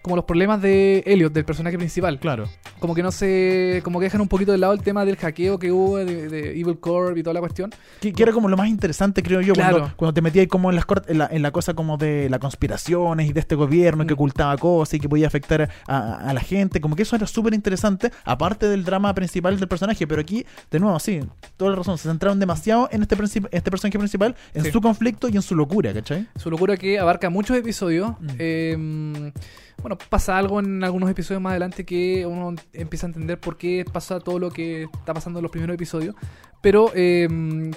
[0.00, 2.18] como los problemas de Elliot, del personaje principal.
[2.18, 2.48] Claro.
[2.80, 3.80] Como que no se.
[3.84, 6.58] Como que dejan un poquito de lado el tema del hackeo que hubo de, de
[6.60, 7.70] Evil Corp y toda la cuestión.
[8.00, 9.78] Que, que era como lo más interesante, creo yo, Claro.
[9.78, 12.38] cuando, cuando te metías como en, las en, la, en la cosa como de las
[12.40, 14.18] conspiraciones y de este gobierno que Mm.
[14.18, 16.80] ocultaba cosas y que podía afectar a, a la gente.
[16.80, 20.06] Como que eso era súper interesante, aparte del drama principal del personaje.
[20.06, 21.20] Pero aquí, de nuevo, sí,
[21.56, 23.16] toda la razón, se centraron demasiado en este,
[23.50, 24.70] este personaje principal, en Sí.
[24.70, 26.26] su conflicto y en su locura, ¿cachai?
[26.36, 28.10] Su locura que abarca muchos episodios.
[28.20, 28.26] Mm.
[28.38, 29.32] Eh,
[29.80, 33.84] bueno, pasa algo en algunos episodios más adelante que uno empieza a entender por qué
[33.90, 36.14] pasa todo lo que está pasando en los primeros episodios.
[36.60, 37.28] Pero eh,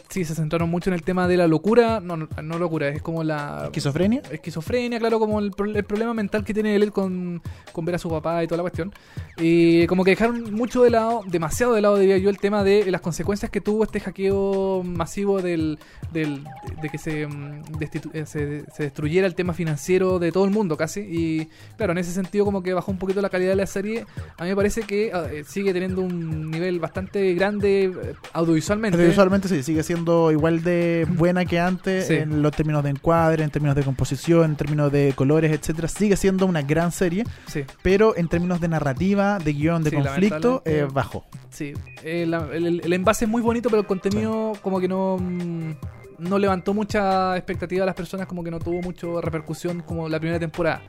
[0.10, 2.00] sí, se centraron mucho en el tema de la locura.
[2.00, 4.24] No, no, no locura, es como la ¿Esquizofrenia?
[4.32, 8.10] esquizofrenia, claro, como el, el problema mental que tiene él con, con ver a su
[8.10, 8.92] papá y toda la cuestión.
[9.38, 12.90] Y como que dejaron mucho de lado, demasiado de lado, diría yo, el tema de
[12.90, 15.78] las consecuencias que tuvo este hackeo masivo del,
[16.12, 16.44] del-
[16.82, 20.76] de que se, destitu- eh, se, se destruyera el tema financiero de todo el mundo
[20.76, 21.02] casi.
[21.02, 24.08] Y claro, en ese sentido como que bajó un poquito la calidad de la serie.
[24.40, 28.98] A mí me parece que ah, eh, sigue teniendo un nivel bastante grande eh, audiovisualmente.
[28.98, 32.16] Pero visualmente sí, sigue siendo igual de buena que antes Sí.
[32.16, 35.88] en los términos de encuadre, en términos de composición, en términos de colores, etcétera.
[35.88, 37.64] Sigue siendo una gran serie, Sí.
[37.82, 41.26] pero en términos de narrativa, de guion, de Sí, conflicto, eh, bajó.
[41.50, 44.88] Sí, eh, la- el, el- el envase es muy bonito, pero el contenido como que
[44.88, 45.72] no, mm,
[46.20, 50.20] no levantó mucha expectativa a las personas, como que no tuvo mucha repercusión como la
[50.20, 50.82] primera temporada.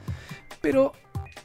[0.61, 0.93] Pero,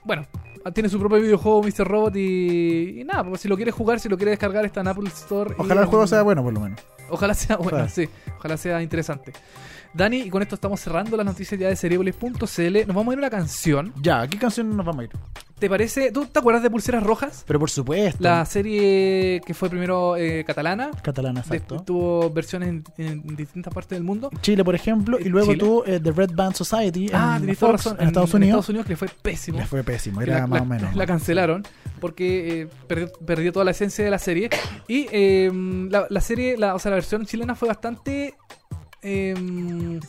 [0.04, 0.26] bueno,
[0.74, 1.88] tiene su propio videojuego Mr.
[1.88, 4.88] Robot y, y nada, pues si lo quieres jugar, si lo quieres descargar, está en
[4.88, 5.56] Apple Store.
[5.58, 6.80] y Ojalá el juego sea bueno, por lo menos.
[7.10, 9.34] Ojalá sea bueno, sí, ojalá sea interesante.
[9.94, 12.88] Dani, y con esto estamos cerrando las noticias ya de Cereopolis.cl.
[12.88, 13.94] Nos vamos a ir a una canción.
[14.02, 15.10] Ya, ¿a qué canción nos vamos a ir?
[15.60, 16.12] ¿Te parece?
[16.12, 17.44] ¿Tú te acuerdas de Pulseras Rojas?
[17.48, 18.22] Pero por supuesto.
[18.24, 21.78] La serie que fue primero eh, catalana, Catalana, exacto.
[21.84, 24.30] tuvo versiones en, en distintas partes del mundo.
[24.42, 25.60] Chile, por ejemplo, y ¿En luego Chile?
[25.60, 27.98] tuvo eh, The Red Band Society ah, en, Fox, razón.
[28.00, 28.50] en Estados Unidos.
[28.50, 29.58] Estados Unidos que le fue pésimo.
[29.58, 30.96] Le fue pésimo, era la, más la- o menos.
[30.96, 31.64] la cancelaron
[32.00, 34.52] porque eh, perdió, perdió toda la esencia de la serie.
[34.88, 35.52] Y eh,
[35.90, 38.36] la, la serie, la, o sea, la versión chilena fue bastante.
[39.02, 40.00] Eh,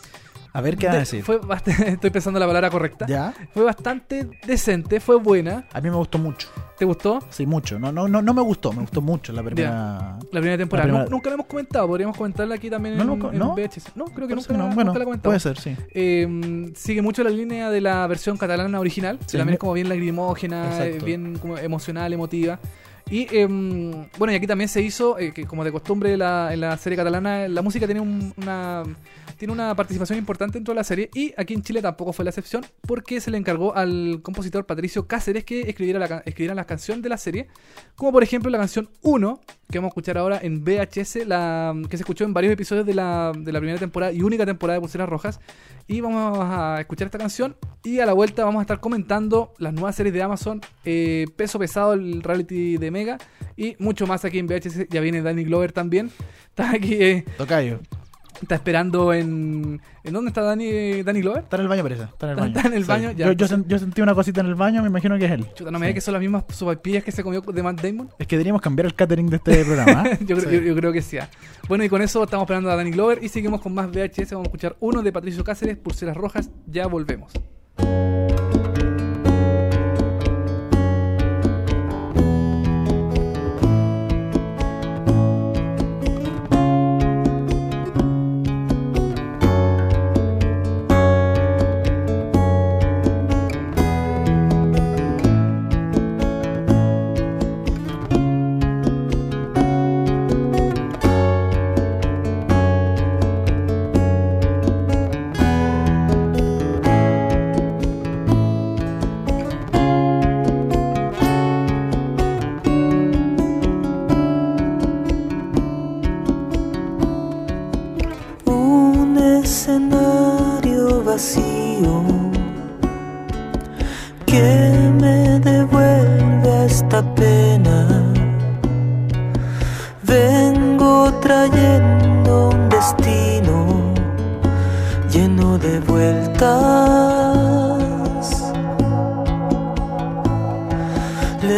[0.53, 1.23] A ver qué van a de- decir.
[1.23, 3.07] Fue bastante, estoy pensando la palabra correcta.
[3.07, 5.67] Ya, Fue bastante decente, fue buena.
[5.73, 6.49] a mí me gustó mucho.
[6.79, 7.19] ¿Te gustó?
[7.29, 7.79] Sí, mucho.
[7.79, 10.17] No, no, no, no me gustó, me gustó mucho la primera.
[10.31, 10.87] La primera temporada.
[10.87, 13.39] La primera- Nu- Nunca la hemos comentado, podríamos comentarla aquí también No, en, no, en
[13.39, 13.55] no.
[13.55, 13.93] VHS.
[13.97, 14.69] No, creo que nunca, no.
[14.69, 15.43] la- Bueno, nunca la comentamos.
[15.43, 15.77] puede ser, sí.
[15.93, 19.89] Eh, sigue mucho la línea de la versión catalana original, Sí, también es como bien
[19.89, 21.05] lagrimógena, Exacto.
[21.05, 22.59] bien como emocional, emotiva.
[23.11, 23.47] Y eh,
[24.19, 27.49] bueno, y aquí también se hizo, eh, como de costumbre la- en la serie catalana,
[27.49, 28.83] la música tiene un- una
[29.39, 32.31] tiene una participación importante dentro de la serie y aquí en Chile tampoco fue la
[32.31, 37.03] excepción porque se le encargó al compositor Patricio Cáceres que escribiera la, escribiera la canción
[37.03, 37.47] de la serie,
[37.95, 41.97] como por ejemplo la canción 1 que vamos a escuchar ahora en VHS, la, que
[41.97, 44.81] se escuchó en varios episodios de la, de la primera temporada y única temporada de
[44.81, 45.41] Pulseras Rojas.
[45.87, 49.73] Y vamos a escuchar esta canción y a la vuelta vamos a estar comentando las
[49.73, 53.19] nuevas series de Amazon, eh, Peso Pesado, el reality de Mega
[53.57, 54.89] y mucho más aquí en VHS.
[54.89, 56.11] Ya viene Danny Glover también.
[56.49, 57.81] Está aquí, eh, Tocayo.
[58.43, 59.81] Está esperando en...
[60.05, 61.43] ¿En dónde está Danny, Danny Glover?
[61.43, 62.03] Está en el baño, parece.
[62.05, 62.57] Está en el baño.
[62.57, 62.89] está en el Sí.
[62.89, 63.27] baño, ya.
[63.27, 65.47] Yo, yo, sen- yo sentí una cosita en el baño, me imagino que es él.
[65.55, 65.89] Chuta, no me Sí.
[65.89, 68.09] digas que son las mismas sopaipillas que se comió de Matt Damon.
[68.19, 70.05] Es que deberíamos cambiar el catering de este programa.
[70.07, 70.19] ¿ah?
[70.21, 70.57] yo, creo, Sí.
[70.57, 71.19] yo- yo creo que sí.
[71.19, 71.29] ah.
[71.69, 74.31] Bueno, y con eso estamos esperando a Danny Glover y seguimos con más VHS.
[74.33, 76.51] Vamos a escuchar uno de Patricio Cáceres, Pulseras Rojas.
[76.67, 77.33] Ya volvemos.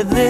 [0.00, 0.29] Le debo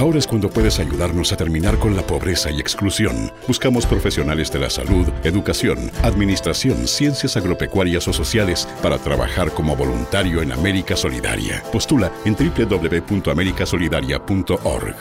[0.00, 3.30] Ahora es cuando puedes ayudarnos a terminar con la pobreza y exclusión.
[3.46, 10.40] Buscamos profesionales de la salud, educación, administración, ciencias agropecuarias o sociales para trabajar como voluntario
[10.40, 11.62] en América Solidaria.
[11.70, 14.96] Postula en www.americasolidaria.org.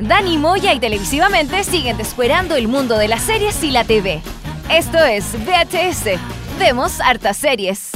[0.00, 4.20] Dani Moya y televisivamente siguen descuerando el mundo de las series y la TV.
[4.68, 6.18] Esto es VHS.
[6.58, 7.92] Vemos hartas series.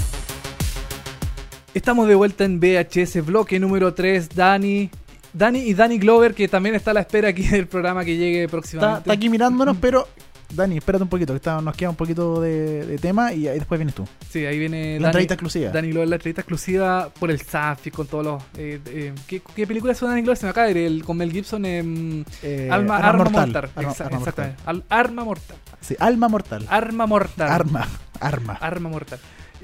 [1.74, 4.28] Estamos de vuelta en VHS bloque número 3.
[4.36, 4.88] Dani,
[5.36, 8.48] Dani y Dani Glover, que también está a la espera aquí del programa que llegue
[8.48, 9.00] próximamente.
[9.00, 10.08] está aquí mirándonos, pero
[10.48, 13.58] Dani, espérate un poquito, que está- nos queda un poquito de, de tema y ahí
[13.58, 14.06] después vienes tú.
[14.30, 15.70] Sí, ahí viene La Dani, entrevista exclusiva.
[15.72, 18.42] Dani Glover, la entrevista exclusiva por el Safi, con todos los...
[18.56, 20.36] eh, eh, ¿qué, qué película es Dani Glover?
[20.38, 22.24] Se me acaba de ir, el, con Mel Gibson en...
[22.42, 23.46] Eh, Alma, Arma Arma Mortal.
[23.52, 23.70] Mortal.
[23.74, 24.56] Arma- Exa- Arma Mortal.
[24.64, 25.56] Al- Arma Mortal.
[25.80, 26.66] Sí, Alma Mortal.
[26.70, 27.48] Arma Mortal.
[27.50, 27.88] Arma.
[28.20, 28.52] Arma.
[28.54, 29.18] Arma Mortal.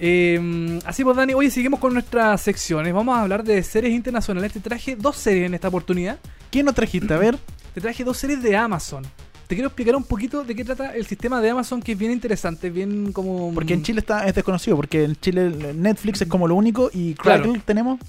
[0.05, 2.93] Eh, así pues, Dani, hoy seguimos con nuestras secciones.
[2.93, 4.53] Vamos a hablar de series internacionales.
[4.53, 6.19] Te traje dos series en esta oportunidad.
[6.51, 7.15] ¿Quién nos trajiste?
[7.15, 7.39] A ver.
[7.73, 9.05] Te traje dos series de Amazon.
[9.47, 12.11] Te quiero explicar un poquito de qué trata el sistema de Amazon, que es bien
[12.11, 13.55] interesante, bien como...
[13.55, 17.15] Porque en Chile está, es desconocido, porque en Chile Netflix es como lo único y
[17.15, 17.45] Claro.
[17.45, 18.01] Crackle tenemos.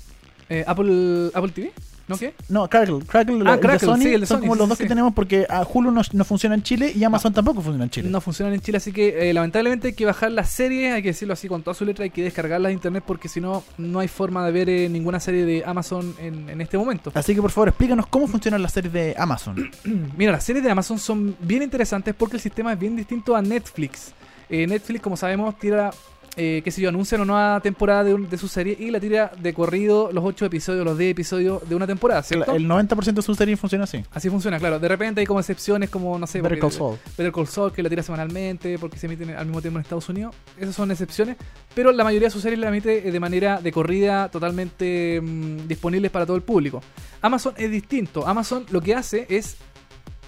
[0.49, 1.71] Eh, Apple, Apple TV,
[2.07, 2.33] ¿no qué?
[2.49, 2.99] No, Crackle.
[3.05, 4.77] Crackle, Ah, el Crackle, de Sony, sí, el de son Sony, como sí, los dos
[4.77, 4.83] sí.
[4.83, 7.89] que tenemos porque a Hulu no, no funciona en Chile y Amazon tampoco funciona en
[7.89, 8.09] Chile.
[8.09, 11.09] No funcionan en Chile, así que eh, lamentablemente hay que bajar las series, hay que
[11.09, 13.99] decirlo así con toda su letra, hay que descargarlas de internet porque si no, no
[13.99, 17.11] hay forma de ver eh, ninguna serie de Amazon en, en este momento.
[17.15, 19.71] Así que por favor explícanos cómo funcionan las series de Amazon.
[20.17, 23.41] Mira, las series de Amazon son bien interesantes porque el sistema es bien distinto a
[23.41, 24.13] Netflix.
[24.49, 25.91] Eh, Netflix, como sabemos, tira,
[26.35, 28.99] eh, qué sé yo, anuncia una nueva temporada de, un- de su serie y la
[28.99, 32.55] tira de corrido los 8 episodios, los 10 episodios de una temporada, ¿cierto?
[32.55, 34.03] El 90% de sus series funciona así.
[34.11, 34.79] Así funciona, claro.
[34.79, 36.97] De repente hay como excepciones como, no sé, Better Call Saul.
[37.17, 40.09] Better Call Saul, que la tira semanalmente porque se emiten al mismo tiempo en Estados
[40.09, 40.35] Unidos.
[40.57, 41.37] Esas son excepciones.
[41.75, 45.67] Pero la mayoría de sus series la emite eh, de manera de corrida, totalmente mm,
[45.67, 46.81] disponibles para todo el público.
[47.21, 48.27] Amazon es distinto.
[48.27, 49.57] Amazon lo que hace es.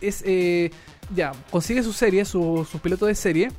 [0.01, 0.69] es eh,
[1.15, 3.51] ya, consigue sus series, su- sus pilotos de serie,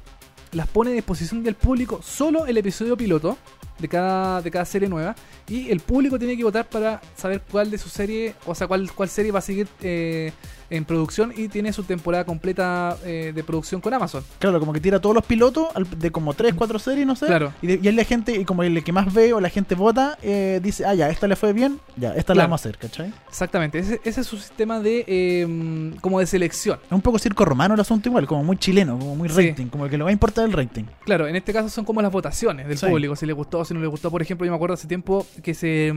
[0.56, 3.36] las pone a disposición del público solo el episodio piloto
[3.78, 5.14] de cada, de cada serie nueva.
[5.48, 8.90] Y el público tiene que votar para saber cuál de su serie, o sea, cuál,
[8.92, 10.32] cuál serie va a seguir eh,
[10.70, 14.24] en producción y tiene su temporada completa eh, de producción con Amazon.
[14.38, 17.26] Claro, como que tira todos los pilotos al- de como 3, 4 series, no sé.
[17.26, 17.52] Claro.
[17.62, 20.18] Y, de- y la gente, y como el que más ve o la gente vota,
[20.22, 22.48] eh, dice, ah, ya, esta le fue bien, ya, esta la Claro.
[22.48, 23.12] vamos a hacer, ¿cachai?
[23.28, 26.78] Exactamente, ese, ese es su sistema de eh, como de selección.
[26.84, 29.50] Es un poco circo romano el asunto igual, como muy chileno, como muy Sí.
[29.50, 30.84] rating, como que le va a importar el rating.
[31.04, 32.86] Claro, en este caso son como las votaciones del Sí.
[32.86, 34.10] público, si le gustó o si no le gustó.
[34.10, 35.92] Por ejemplo, yo me acuerdo hace tiempo que se,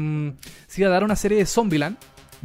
[0.67, 1.97] se iba a dar una serie de Zombieland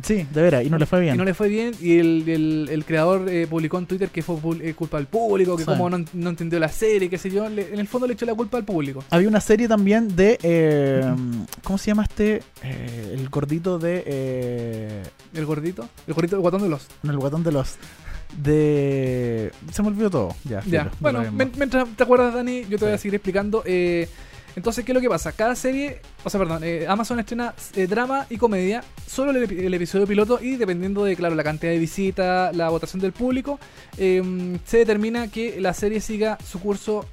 [0.02, 1.14] Sí, de veras, y no le fue bien.
[1.14, 4.22] y no le fue bien y el, el- el creador eh, publicó en Twitter que
[4.22, 5.66] fue eh, culpa del público, que Sí.
[5.66, 7.48] como no, no entendió la serie, qué sé yo.
[7.48, 9.04] Le- en el fondo le echó la culpa al público.
[9.10, 10.38] Había una serie también de.
[10.42, 11.14] eh,
[11.62, 12.42] ¿Cómo se llama este?
[12.64, 14.02] Eh, el gordito de.
[14.06, 15.02] Eh,
[15.34, 16.86] El gordito, el gordito del guatón de los.
[17.02, 17.76] no, el guatón de los.
[18.36, 19.52] De.
[19.72, 20.34] Se me olvidó todo.
[20.44, 23.62] Ya, Ya, filo, bueno, mientras te acuerdas, Dani, yo te voy a seguir explicando.
[23.64, 24.08] eh,
[24.56, 25.32] entonces, ¿qué es lo que pasa?
[25.32, 29.64] Cada serie, o sea, perdón, eh, Amazon estrena eh, drama y comedia, solo el, epi-
[29.64, 33.60] el episodio piloto y dependiendo de, claro, la cantidad de visitas, la votación del público,
[33.98, 34.22] eh,
[34.64, 37.04] se determina que la serie siga su curso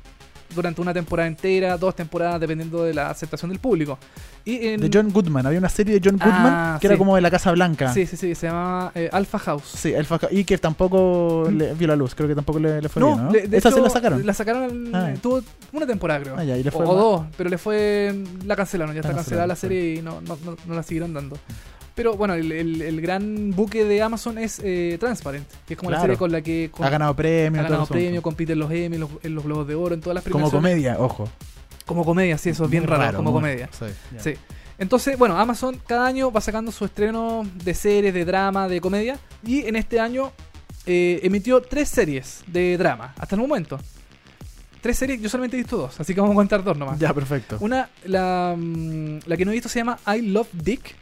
[0.56, 3.98] durante una temporada entera, dos temporadas, dependiendo de la aceptación del público.
[4.44, 5.46] Y en, De John Goodman.
[5.46, 6.98] Había una serie de John Goodman Ah, que era sí.
[7.00, 7.94] como de la Casa Blanca.
[7.94, 9.64] Sí, sí, sí, se llama eh, Alpha House.
[9.76, 12.90] Sí, el faca- y que tampoco le vio la luz, creo que tampoco le, le
[12.90, 13.32] fue bien, ¿no?
[13.32, 14.26] le- de Esa hecho, sí la sacaron.
[14.26, 15.14] La sacaron, Ah.
[15.22, 15.42] tuvo
[15.74, 16.36] una temporada, creo.
[16.38, 16.98] Ah, ya, y le o, fue o mal.
[16.98, 18.16] dos, pero le fue.
[18.46, 21.14] La cancelaron, ya La está cancelada la serie y no, no, no, no la siguieron
[21.14, 21.38] dando.
[21.94, 25.92] Pero bueno, el, el- el gran buque de Amazon es eh, Transparent, que es como
[25.92, 26.04] la Claro.
[26.14, 27.94] serie con la que con- Ha ganado premios, ha ganado el asunto.
[27.94, 30.24] premio, compite en los Emmy, en los, en los Globos de Oro, en todas las
[30.32, 31.28] Como comedia, ojo.
[31.86, 33.70] Como comedia, sí, eso es bien raro, como muy- comedia.
[34.18, 34.34] Sí.
[34.78, 39.20] Entonces, bueno, Amazon cada año va sacando su estreno de series, de drama, de comedia.
[39.46, 40.32] Y en este año
[40.86, 43.80] eh, emitió tres series de drama, hasta el momento.
[44.82, 46.98] Tres series, yo solamente he visto dos, así que vamos a contar dos nomás.
[46.98, 47.58] Ya, perfecto.
[47.60, 50.96] Una, la, mm, la que no he visto se llama I Love Dick.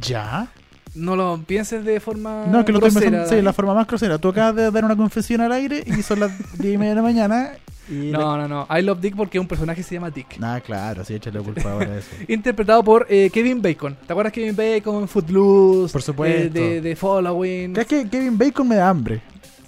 [0.00, 0.48] ¿Ya?
[0.94, 2.44] No lo pienses de forma.
[2.46, 4.18] No, que lo estoy pensando, sí, la forma más grosera.
[4.18, 6.96] Tú acabas de dar una confesión al aire y son las 10 y media de
[6.96, 7.52] la mañana
[7.88, 8.10] y...
[8.10, 8.66] No, no, no.
[8.70, 10.38] I Love Dick porque un personaje se llama Dick.
[10.38, 12.08] Nada, claro, sí, échale culpa ahora a eso.
[12.28, 13.96] Interpretado por eh, Kevin Bacon.
[14.06, 15.08] ¿Te acuerdas Kevin Bacon?
[15.08, 15.92] Footloose.
[15.92, 16.58] Por supuesto.
[16.58, 17.76] eh, de, de Following.
[17.76, 19.22] Es que Kevin Bacon me da hambre.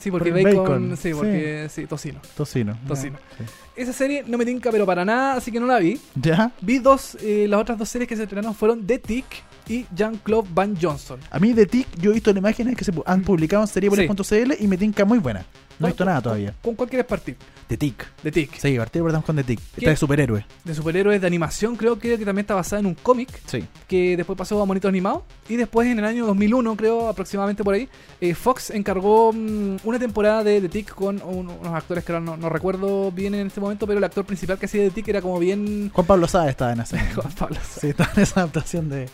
[0.04, 2.20] Sí, porque Por bacon, bacon, sí, porque sí, tocino.
[2.36, 2.78] Tocino.
[2.86, 3.16] Tocino.
[3.38, 3.44] Sí.
[3.74, 5.98] Esa serie no me tinca pero para nada, así que no la vi.
[6.14, 6.52] ¿Ya?
[6.60, 9.24] Vi dos, eh, las otras dos series que se estrenaron fueron The Tick
[9.66, 11.18] y Jean-Claude Van Johnson.
[11.30, 14.52] A mí de TIC yo he visto las imágenes que se han publicado en seriepolis.cl
[14.58, 15.46] y me tinca muy buena.
[15.78, 16.54] No he visto nada todavía.
[16.62, 17.36] ¿Con cuál quieres partir?
[17.68, 18.06] De TIC.
[18.22, 18.58] The Tick.
[18.58, 19.58] Sí, partir partamos con The Tick.
[19.76, 20.46] Está de superhéroe.
[20.64, 23.64] De superhéroes de animación, creo que, que también está basada en un cómic Sí.
[23.88, 25.22] que después pasó a monitos animados.
[25.48, 27.88] Y después, en el año 2001, creo aproximadamente por ahí,
[28.20, 32.24] eh, Fox encargó mm, una temporada de The Tick con un- unos actores que ahora
[32.24, 35.08] no, no recuerdo bien en este momento, pero el actor principal que hacía The Tick
[35.08, 35.90] era como bien.
[35.92, 36.98] Juan Pablo Sáez estaba en esa.
[37.14, 39.08] Juan Pablo sí, estaba en esa adaptación de.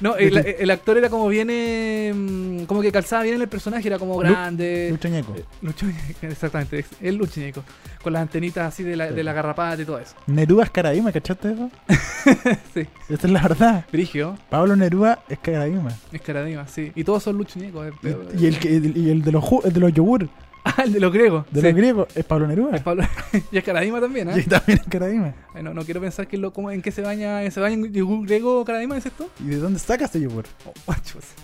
[0.00, 1.48] No, el, el actor era como bien.
[1.50, 4.88] eh, mm, como que calzaba bien en el personaje, era como Lu- grande.
[4.92, 5.34] Lucho Ñeco.
[5.36, 7.62] Eh, Lucho Ñeco, exactamente, es- el Luchiñeco.
[8.02, 10.14] Con las antenitas así de la, de la garrapata y todo eso.
[10.26, 11.70] Neruda es Caradima, ¿cachaste eso?
[12.74, 12.86] Sí.
[13.08, 13.84] Esta es la verdad.
[13.92, 15.90] Brigio, Pablo Neruda es Caradima.
[16.12, 16.90] es caradima, sí.
[16.94, 17.88] Y todos son Luchiñecos.
[18.36, 20.28] Y, y el, que- y el de los el de los yogur,
[20.68, 21.46] Ah, el de los griegos.
[21.52, 21.66] de sí.
[21.68, 22.74] los griegos, es Pablo Neruda.
[22.76, 23.04] Es Pablo-
[23.52, 24.46] y es caradima también, Y ¿eh?
[24.48, 25.32] también es Caradima.
[25.54, 27.48] Ay, no, no quiero pensar que lo, cómo- en qué se baña.
[27.52, 29.28] ¿Se baña en yogur griego caradima, dices tú?
[29.40, 30.44] ¿Y de dónde sacas ese yogur?
[30.64, 30.94] Oh,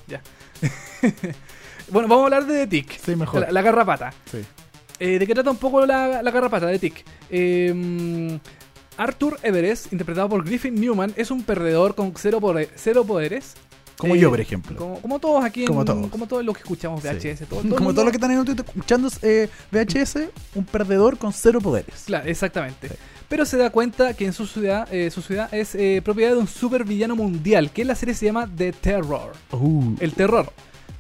[0.09, 0.21] ya.
[1.93, 2.99] Bueno, vamos a hablar de The Tick.
[3.01, 3.43] Sí, mejor.
[3.43, 4.13] La, la garrapata.
[4.31, 4.39] Sí.
[4.99, 7.05] Eh, ¿De qué trata un poco la, la garrapata de Tick?
[7.31, 8.39] Eh,
[8.97, 13.55] Arthur Everest, interpretado por Griffin Newman, es un perdedor con cero, poder- cero poderes.
[13.97, 14.77] Como Eh, yo, por ejemplo.
[14.77, 16.07] Como, como todos aquí, en- Como todos.
[16.09, 17.09] como todos los que escuchamos Sí.
[17.09, 17.47] VHS.
[17.47, 21.19] todo- todo el Como todos los que están en YouTube escuchando eh, VHS, un perdedor
[21.19, 22.03] con cero poderes.
[22.07, 22.89] Claro, exactamente.
[22.89, 22.95] Sí.
[23.29, 26.47] Pero se da cuenta que en su ciudad, eh, su ciudad es propiedad de un
[26.49, 29.33] supervillano mundial, que en la serie se llama The Terror.
[29.53, 30.53] Uh, El terror.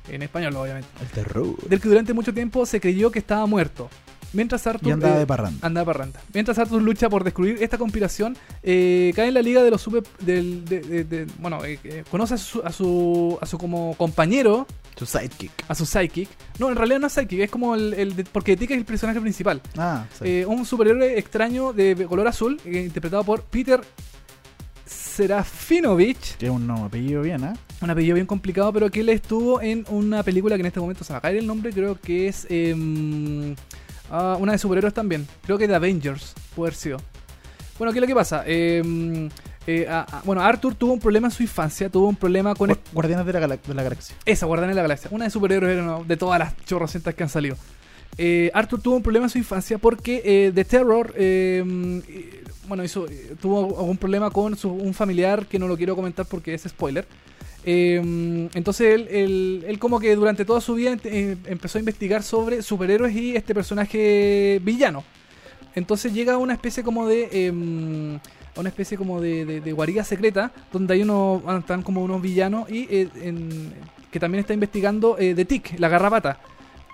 [0.09, 0.88] En español, obviamente.
[1.14, 1.57] terror.
[1.68, 3.88] Del que durante mucho tiempo se creyó que estaba muerto.
[4.34, 4.88] Mientras Arthur.
[4.88, 5.59] Y andaba eh, de parranda.
[5.66, 6.20] Andaba parranda.
[6.32, 10.03] Mientras Arthur lucha por descubrir esta conspiración, eh, cae en la liga de los super.
[10.20, 13.38] Del, de- de- de- bueno, eh, eh, conoce a su, a su.
[13.42, 15.53] a su como compañero, Su sidekick.
[15.68, 16.30] a su psychic.
[16.59, 17.92] No, en realidad no es psychic, es como el.
[17.92, 19.61] el porque Tika es el personaje principal.
[19.76, 20.44] Ah, sí.
[20.46, 23.82] Un superhéroe extraño de color azul, interpretado por Peter
[25.12, 26.36] Serafinovich.
[26.38, 27.54] que es un no, apellido bien, ¿ah?
[27.80, 31.04] Un apellido bien complicado, pero que él estuvo en una película que en este momento
[31.04, 33.54] se va a caer el nombre, creo que es em,
[34.10, 35.26] ah, una de superhéroes también.
[35.44, 36.98] Creo que de Avengers, puede haber sido.
[37.78, 38.44] Bueno, ¿qué es lo que pasa?
[38.46, 39.28] Em,
[39.66, 42.70] eh, a- a- bueno, Arthur tuvo un problema en su infancia, tuvo un problema con
[42.70, 44.14] Gu- Guardianes de la, de la Galaxia.
[44.24, 45.08] esa, Guardianes de la Galaxia.
[45.12, 47.56] Una de superhéroes era una- de todas las chorrocientas que han salido.
[48.18, 51.64] Eh, Arthur tuvo un problema en su infancia porque eh, The Terror, eh,
[52.08, 52.41] eh,
[52.72, 56.24] bueno, hizo, eh, tuvo algún problema con su- un familiar que no lo quiero comentar
[56.24, 57.06] porque es spoiler.
[57.66, 62.22] Eh, entonces él, él- él como que durante toda su vida eh, empezó a investigar
[62.22, 65.04] sobre superhéroes y este personaje villano.
[65.74, 67.28] Entonces llega a una especie como de...
[67.30, 68.18] eh,
[68.56, 72.70] a una especie como de, de- guarida secreta donde hay unos están como unos villanos
[72.70, 73.08] y eh,
[74.10, 76.38] que también está investigando de Tic, la garrapata.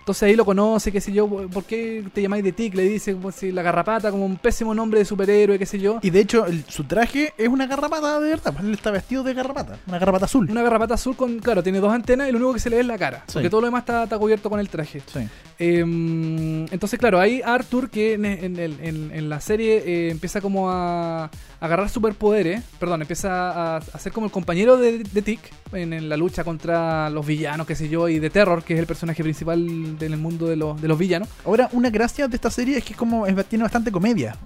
[0.09, 2.74] Entonces ahí lo conoce, qué sé yo, ¿por qué te llamáis de Tic?
[2.74, 5.98] Le dice como si la garrapata, como un pésimo nombre de superhéroe, qué sé yo.
[6.00, 8.54] Y de hecho, el- su traje es una garrapata de verdad.
[8.54, 9.78] pues Él está vestido de garrapata.
[9.86, 10.48] Una garrapata azul.
[10.50, 12.80] Una garrapata azul con, claro, tiene dos antenas y lo único que se le ve
[12.80, 13.18] es la cara.
[13.26, 13.34] Sí.
[13.34, 15.02] Porque todo lo demás está, está cubierto con el traje.
[15.12, 15.28] Sí.
[15.61, 21.30] Eh, entonces, claro, ahí Arthur, que en, la serie eh, empieza como a,
[21.61, 25.40] agarrar superpoderes, perdón, empieza a, ser como el compañero de, Tick
[25.72, 28.86] en, la lucha contra los villanos, qué sé yo, y de Terror, que es el
[28.86, 31.28] personaje principal del mundo de los, de los villanos.
[31.44, 34.36] Ahora, una gracia de esta serie es que como tiene bastante comedia.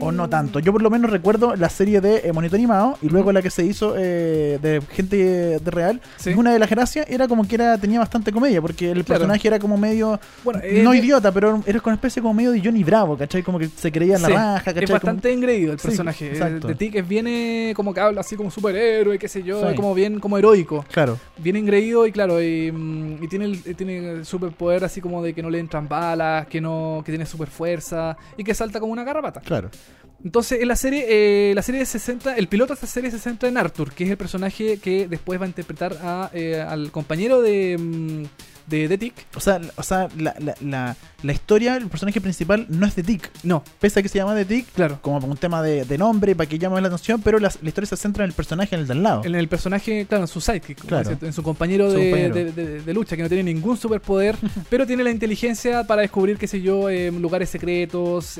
[0.00, 0.58] O no tanto.
[0.60, 3.50] Yo por lo menos recuerdo la serie de eh, Monito Animado y luego la que
[3.50, 6.00] se hizo eh, de gente de real.
[6.16, 6.30] Sí.
[6.30, 9.20] Y una de las gracias era como que era tenía bastante comedia porque el Claro.
[9.20, 10.20] personaje era como medio...
[10.44, 13.42] Bueno, eh, no eh, idiota, pero era con especie como medio de Johnny Bravo, ¿cachai?
[13.42, 14.84] Como que se creía en la Sí, raja, ¿cachai?
[14.84, 16.26] Es bastante engreído el Sí, personaje.
[16.26, 16.68] Eh, exacto.
[16.68, 19.74] De Tick es bien eh, como que habla así como superhéroe, qué sé yo, Sí.
[19.76, 20.84] como bien como heroico.
[20.92, 21.18] Claro.
[21.38, 25.22] bien engreído y claro, y, mm, y tiene el, eh, tiene el superpoder así como
[25.22, 28.78] de que no le entran balas, que no que tiene super fuerza y que salta
[28.78, 29.40] como una garrapata.
[29.40, 29.70] Claro.
[30.24, 33.18] Entonces, en la serie eh, la serie se centra, el piloto de esta serie se
[33.18, 36.90] centra en Arthur, que es el personaje que después va a interpretar a, eh, al
[36.90, 38.24] compañero de mm,
[38.66, 39.14] de, de Tick.
[39.34, 43.02] O sea, o sea la, la, la, la historia, el personaje principal no es de
[43.02, 43.28] Tick.
[43.42, 44.98] No, Pese a que se llama de Tick, claro.
[45.02, 47.96] como un tema de, de nombre, para que llame la atención, pero la, historia se
[47.96, 49.22] centra en el personaje, en el de al lado.
[49.24, 51.18] En el personaje, claro, en su sidekick, Claro.
[51.20, 52.34] en su compañero, Su de, compañero.
[52.34, 54.36] de- de- de lucha, que no tiene ningún superpoder,
[54.70, 58.38] pero tiene la inteligencia para descubrir, qué sé yo, em, lugares secretos,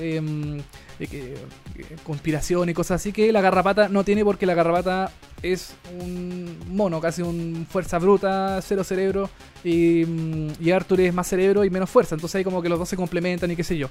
[1.00, 1.34] eh, que-
[1.76, 5.10] que- conspiración y cosas así, que la garrapata no tiene porque la garrapata
[5.42, 9.30] es un mono, casi un fuerza bruta, cero cerebro,
[9.64, 12.78] y, mm, y Arthur es más cerebro y menos fuerza, entonces ahí como que los
[12.78, 13.88] dos se complementan y qué sé yo.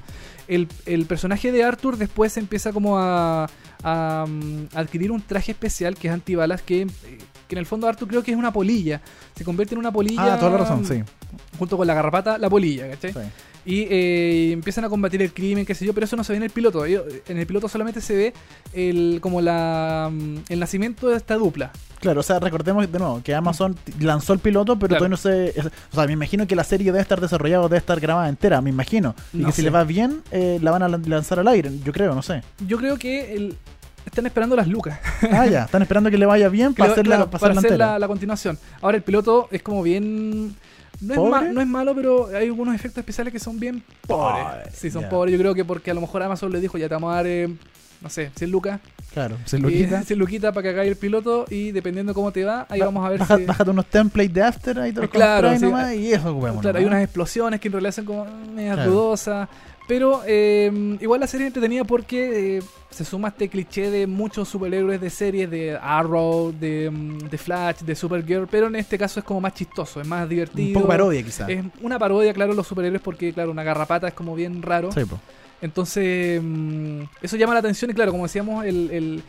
[0.48, 3.50] El, el personaje de Arthur después empieza como a,
[3.84, 6.88] a, mm, adquirir un traje especial que es antibalas, que, eh,
[7.48, 9.02] que en el fondo Arthur creo que es una polilla,
[9.36, 10.36] se convierte en una polilla.
[10.36, 11.02] Ah, toda la razón, sí.
[11.58, 13.14] Junto con la garrapata, la polilla, ¿cachai?
[13.14, 13.20] Sí.
[13.70, 16.38] Y eh, empiezan a combatir el crimen, qué sé yo, pero eso no se ve
[16.38, 16.86] en el piloto.
[16.86, 18.34] En el piloto solamente se ve
[18.74, 21.72] el, como la, mm, el nacimiento de esta dupla.
[22.00, 25.00] Claro, o sea, recordemos de nuevo que Amazon lanzó el piloto, pero Claro.
[25.00, 25.60] todavía no sé.
[25.60, 28.60] es- O sea, me imagino que la serie debe estar desarrollada, debe estar grabada entera,
[28.62, 29.14] me imagino.
[29.34, 31.92] Y que si le va bien, eh, la van a lan- lanzar al aire, yo
[31.94, 32.42] creo, no sé.
[32.66, 33.56] Yo creo que el-
[34.06, 34.98] están esperando las lucas.
[35.32, 38.00] Ah, ya, están esperando que le vaya bien para hacerla, claro, para para hacer la,
[38.00, 38.58] la continuación.
[38.82, 40.56] Ahora el piloto es como bien...
[41.02, 44.44] No es, ma- no es malo, pero hay algunos efectos especiales que son bien pobres.
[44.46, 45.10] Pobre, Sí, son ya.
[45.10, 45.32] pobres.
[45.34, 47.28] Yo creo que porque a lo mejor Amazon le dijo, ya te vamos a dar,
[47.28, 47.48] eh,
[48.02, 48.80] no sé, 100 lucas.
[49.14, 50.04] Claro, se Y- lo quita.
[50.04, 53.06] 100 luquitas para que hagáis el piloto y dependiendo cómo te va, ahí Ba- vamos
[53.06, 53.46] a ver baja- si...
[53.46, 55.62] Bájate unos templates de After ahí te los Claro, sí.
[55.66, 56.62] nomás y eso ocupemos.
[56.62, 58.92] Claro, hay unas explosiones que en realidad son como medias Claro.
[58.92, 59.50] dudosas.
[59.90, 60.72] Pero eh,
[61.02, 65.10] igual la serie es entretenida porque eh, se suma este cliché de muchos superhéroes de
[65.10, 68.46] series, de Arrow, de, mm, de Flash, de Supergirl.
[68.46, 70.68] Pero en este caso es como más chistoso, es más divertido.
[70.68, 71.50] Un poco parodia quizás.
[71.50, 74.92] Es una parodia, claro, los superhéroes porque, claro, una garrapata es como bien raro.
[74.92, 75.20] Sí, po.
[75.62, 79.22] Entonces, mm, eso llama la atención y claro, como decíamos, el,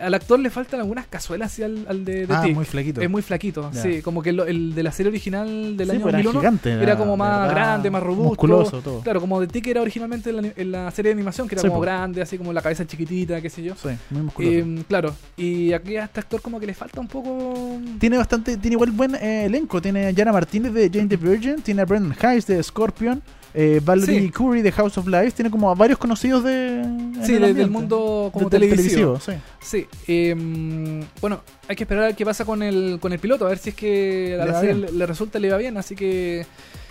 [0.00, 3.00] al actor le faltan algunas cazuelas así al, al de, de Ah, muy flaquito.
[3.00, 3.82] Es muy flaquito, Ya.
[3.82, 4.02] sí.
[4.02, 6.72] Como que el, el de la serie original del Sí, año pues era 2001 gigante,
[6.72, 8.28] era, era, como más verdad, grande, más robusto.
[8.30, 9.00] musculoso, todo.
[9.00, 11.62] Claro, como de Tick era originalmente en la, en la serie de animación, que era
[11.62, 11.82] Sí, como po.
[11.82, 13.74] grande, así como la cabeza chiquitita, qué sé yo.
[13.76, 14.54] Sí, muy musculoso.
[14.56, 17.78] Eh, claro, y aquí a este actor como que le falta un poco...
[18.00, 19.80] tiene bastante, tiene igual buen eh, elenco.
[19.80, 23.22] Tiene a Jana Martínez de Jane the Virgin, tiene a Brendan Hayes de Scorpion,
[23.58, 24.30] eh, Valerie Sí.
[24.30, 26.82] Curry de House of Lies, tiene como a varios conocidos de
[27.24, 29.18] Sí, el de- del mundo como De- del televisivo.
[29.18, 29.32] sí.
[29.60, 33.46] Sí, eh, bueno, hay que esperar a ver qué pasa con el, con el piloto,
[33.46, 35.76] a ver si es que a Le la serie le, le resulta, le va bien,
[35.78, 36.40] así que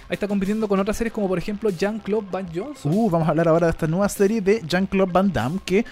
[0.09, 2.91] ahí está compitiendo con otras series como por ejemplo Jean-Claude Van Johnson.
[2.93, 5.85] Uh, vamos a hablar ahora de esta nueva serie de Jean-Claude Van Damme que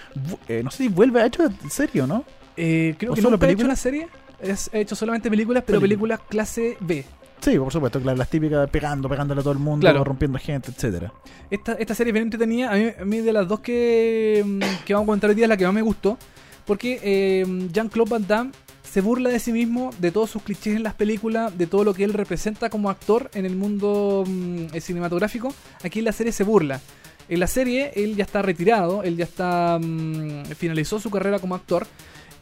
[0.48, 2.24] eh, no sé si vuelve a hecho serio, ¿no?
[2.56, 4.08] Eh, creo ¿O que solo nunca ha hecho una serie,
[4.40, 7.04] es, ha hecho solamente películas, pero películas clase B.
[7.40, 10.02] Sí, por supuesto, claro, las típicas pegando, pegándole a todo el mundo, Claro.
[10.02, 11.12] rompiendo gente, etcétera.
[11.50, 12.72] Esta, esta serie es bien entretenida.
[12.72, 15.44] A mí, a mí de las dos que, mm, que vamos a contar hoy día
[15.44, 16.16] es la que más me gustó.
[16.64, 18.50] Porque eh, Jean-Claude Van Damme
[18.82, 21.92] se burla de sí mismo, de todos sus clichés en las películas, de todo lo
[21.92, 25.52] que él representa como actor en el mundo mm, cinematográfico.
[25.82, 26.80] Aquí en la serie se burla.
[27.28, 31.54] En la serie él ya está retirado, él ya está mm, finalizó su carrera como
[31.54, 31.86] actor.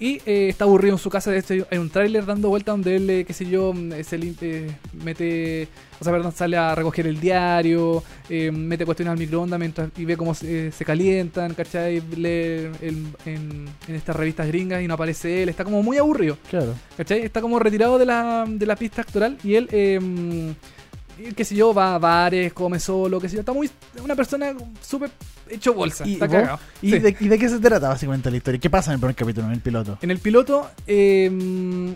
[0.02, 1.30] Y eh, está aburrido en su casa.
[1.30, 4.18] De hecho, hay un tráiler dando vuelta donde él, eh, qué sé yo, mm, se
[4.18, 4.68] lim- eh,
[5.04, 5.68] mete.
[6.00, 10.04] O sea, perdón, sale a recoger el diario, eh, mete cuestiones al microondas mientras, y
[10.04, 12.02] ve cómo se, eh, se calientan, ¿cachai?
[12.16, 15.48] Lee en, en estas revistas gringas y no aparece él.
[15.50, 16.36] Está como muy aburrido.
[16.50, 16.74] Claro.
[16.96, 17.20] ¿Cachai?
[17.20, 20.56] Está como retirado de la, de la pista actoral y él, eh, y
[21.36, 23.40] qué sé yo, va a bares, come solo, qué sé yo.
[23.40, 23.70] Está muy.
[24.02, 25.10] Una persona súper
[25.48, 26.06] hecho bolsa.
[26.06, 26.34] ¿Y, está vos?
[26.36, 26.58] cagado.
[26.80, 26.98] ¿Y, Sí.
[26.98, 28.60] de, y de qué se trata básicamente la historia?
[28.60, 29.98] ¿Qué pasa en el primer capítulo, en el piloto?
[30.02, 31.94] En el piloto, eh,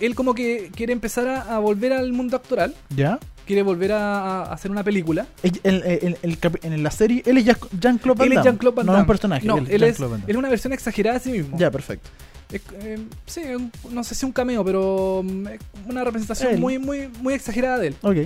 [0.00, 2.74] él como que quiere empezar a, a volver al mundo actoral.
[2.94, 3.18] ¿Ya?
[3.46, 5.26] Quiere volver a, a hacer una película.
[5.42, 8.36] El- el- el- el capi- en la serie, él es Jean- Jean-Claude Van Él es
[8.36, 8.50] Damme.
[8.50, 9.46] Jean-Claude Van No es un personaje.
[9.46, 11.58] No, él él, es, él es una versión exagerada de sí mismo.
[11.58, 12.08] Ya, perfecto.
[12.52, 13.42] Es, eh, sí,
[13.90, 16.60] no sé si un cameo, pero es una representación Él.
[16.60, 17.96] muy, muy, muy exagerada de él.
[18.02, 18.16] Ok.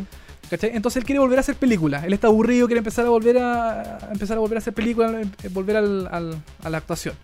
[0.51, 0.70] ¿Cachai?
[0.74, 2.05] Entonces él quiere volver a hacer películas.
[2.05, 5.14] Él está aburrido, quiere empezar a volver a, a empezar a volver a hacer películas,
[5.14, 7.14] em- volver al, al- a la actuación.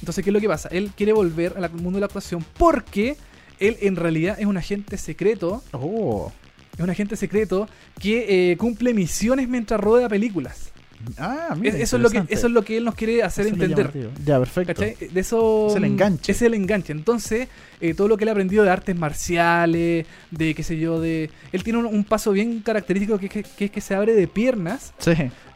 [0.00, 0.68] Entonces, ¿qué es lo que pasa?
[0.72, 3.16] Él quiere volver al mundo de la actuación porque
[3.58, 6.32] él en realidad es un agente secreto, Oh.
[6.76, 7.68] es un agente secreto
[8.00, 10.69] que eh, cumple misiones mientras rueda películas.
[11.18, 13.46] Ah, mira, Es- eso, es lo que, eso es lo que él nos quiere hacer
[13.46, 13.90] Eso entender.
[14.24, 14.74] Ya, perfecto.
[14.74, 14.96] ¿Cachai?
[15.10, 15.68] De eso.
[15.70, 16.32] Es el enganche.
[16.32, 16.92] Es el enganche.
[16.92, 17.48] Entonces,
[17.80, 21.30] eh, todo lo que él ha aprendido de artes marciales, de qué sé yo, de.
[21.52, 24.92] Él tiene un, un paso bien característico que- que es que se abre de piernas,
[24.98, 25.12] Sí.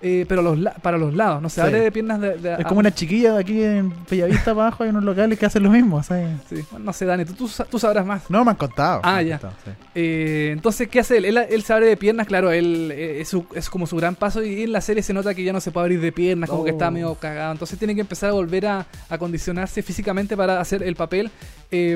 [0.06, 1.40] Eh, pero los la- para los lados.
[1.40, 1.60] No se Sí.
[1.62, 2.36] abre de piernas de.
[2.36, 5.62] de- Es como una chiquilla de aquí en Bellavista abajo, hay unos locales que hacen
[5.62, 6.28] lo mismo, ¿sabes?
[6.48, 6.56] Sí.
[6.78, 8.28] No sé, Dani, tú, tú, sa- tú sabrás más.
[8.28, 9.00] No, me han contado.
[9.02, 9.38] Ah, han ya.
[9.38, 9.70] contado, sí.
[9.94, 11.24] Eh, entonces, ¿qué hace él?
[11.24, 11.38] él?
[11.38, 14.42] él se abre de piernas, claro, él eh, es, su- es como su gran paso
[14.44, 16.64] y en la serie se nota que ya no se puede abrir de piernas, como
[16.64, 16.90] que está Oh.
[16.90, 17.52] medio cagado.
[17.52, 21.30] Entonces tiene que empezar a volver a, a condicionarse físicamente para hacer el papel.
[21.70, 21.92] Eh,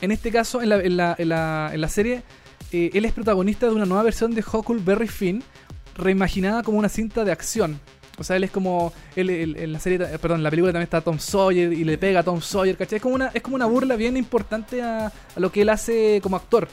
[0.00, 2.22] en este caso, en la, en la, en la, en la serie,
[2.72, 5.42] eh, él es protagonista de una nueva versión de Huckleberry Finn,
[5.96, 7.80] reimaginada como una cinta de acción.
[8.18, 8.92] O sea, él es como.
[9.16, 12.20] Él, en la serie, ta- perdón, la película también está Tom Sawyer y le pega
[12.20, 12.96] a Tom Sawyer, ¿cachai?
[12.96, 16.36] Es como una, es como una burla bien importante a, lo que él hace como
[16.36, 16.68] actor.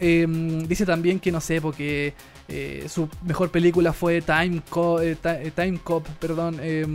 [0.00, 0.26] Eh,
[0.68, 2.12] dice también que no sé, porque
[2.48, 6.86] eh, su mejor película fue Time, Co- eh, eh, Time Cop, perdón, eh,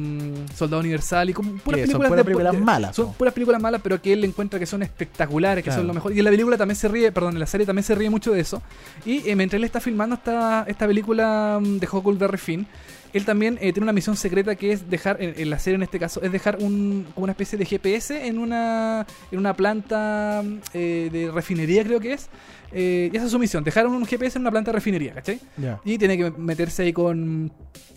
[0.56, 3.14] Soldado Universal y como puras películas, puras de- películas de- malas, Son po.
[3.14, 5.82] puras películas malas, pero que él encuentra que son espectaculares, que Claro.
[5.82, 6.12] son lo mejor.
[6.14, 8.32] Y en la película también se ríe, perdón, en la serie también se ríe mucho
[8.32, 8.62] de eso.
[9.06, 12.68] Y mientras él está filmando esta, esta película mm, de Huckleberry Finn,
[13.14, 15.84] él también eh, tiene una misión secreta que es dejar, en, en la serie en
[15.84, 20.44] este caso, es dejar un, como una especie de GPS en una, en una planta
[20.74, 22.30] eh, de refinería, creo que es.
[22.72, 25.40] Eh, y esa es su misión, dejar un GPS en una planta de refinería, ¿cachai?
[25.58, 25.80] Ya.
[25.86, 27.52] Y tiene que meterse ahí con.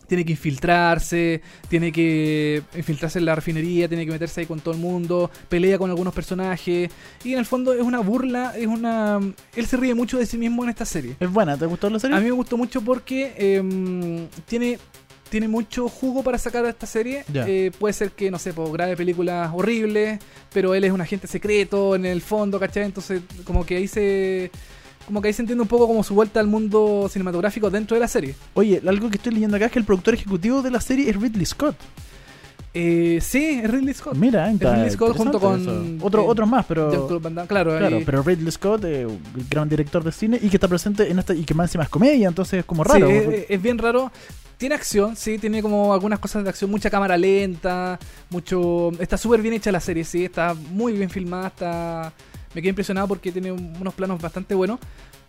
[0.06, 4.72] Tiene que infiltrarse, tiene que infiltrarse en la refinería, tiene que meterse ahí con todo
[4.72, 6.92] el mundo, pelea con algunos personajes.
[7.24, 9.18] Y en el fondo es una burla, es una.
[9.56, 11.16] Él se ríe mucho de sí mismo en esta serie.
[11.18, 12.16] Es buena, ¿te gustó la serie?
[12.16, 14.78] A mí me gustó mucho porque em, tiene,
[15.28, 17.24] tiene mucho jugo para sacar a esta serie.
[17.34, 20.18] Eh, puede ser que, no sé, pues, grabe películas horribles,
[20.52, 22.84] pero él es un agente secreto en el fondo, ¿cachai?
[22.84, 24.50] Entonces, como que ahí se.
[25.06, 28.00] Como que ahí se entiende un poco como su vuelta al mundo cinematográfico dentro de
[28.00, 28.34] la serie.
[28.54, 31.14] Oye, algo que estoy leyendo acá es que el productor ejecutivo de la serie es
[31.14, 31.76] Ridley Scott.
[32.74, 34.16] Eh, sí, es Ridley Scott.
[34.16, 35.98] Mira, está Ridley Scott junto con.
[36.02, 36.90] Otro, eh, otros más, pero...
[37.46, 39.06] Claro, Claro, pero Ridley Scott, eh,
[39.48, 41.90] gran director de cine, y que está presente en esta, y que más encima es
[41.90, 43.06] comedia, entonces es como raro.
[43.06, 44.10] Sí, es, es bien raro.
[44.58, 47.98] Tiene acción, sí, tiene como algunas cosas de acción, mucha cámara lenta,
[48.30, 48.90] mucho...
[48.98, 52.12] Está súper bien hecha la serie, sí, está muy bien filmada, está...
[52.54, 54.80] Me quedé impresionado porque tiene un- unos planos bastante buenos.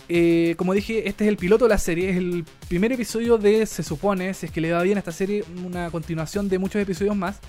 [0.08, 3.66] Eh, como dije, este es el piloto de la serie, es el primer episodio de,
[3.66, 6.82] se supone, si es que le va bien a esta serie, una continuación de muchos
[6.82, 7.40] episodios más.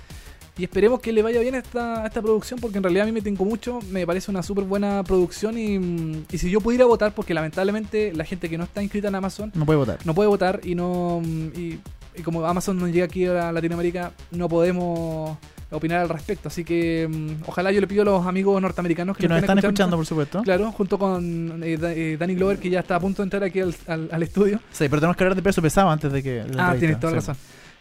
[0.59, 3.05] Y esperemos que le vaya bien a esta, a esta producción, porque en realidad a
[3.07, 6.59] mí me tengo mucho, me parece una súper buena producción y, mm, y si yo
[6.59, 9.97] pudiera votar, porque lamentablemente la gente que no está inscrita en Amazon no puede votar.
[10.05, 11.79] no puede votar y no mm, y,
[12.15, 15.37] y como Amazon no llega aquí a Latinoamérica no podemos
[15.71, 16.49] opinar al respecto.
[16.49, 19.59] Así que mm, ojalá yo le pido a los amigos norteamericanos que, Que nos están
[19.59, 20.41] escuchando, por supuesto.
[20.41, 23.43] claro junto con eh, Da- eh, Danny Glover que ya está a punto de entrar
[23.45, 24.59] aquí al, al- al estudio.
[24.73, 26.43] Sí, pero tenemos que hablar de peso pesado antes de que...
[26.57, 27.37] ah tienes toda la razón.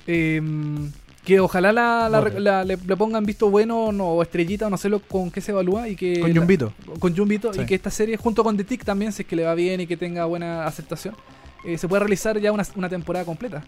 [0.07, 0.41] Eh,
[1.29, 4.89] que ojalá la, la- le, le pongan visto bueno no, o estrellita o no sé
[4.89, 6.73] lo, con qué se evalúa y que Con Jumbito.
[6.99, 7.61] con Jumbito Sí.
[7.61, 9.81] y que esta serie junto con The Tick también si es que le va bien
[9.83, 11.15] y que tenga buena aceptación
[11.67, 13.63] eh, se puede realizar ya una, una temporada completa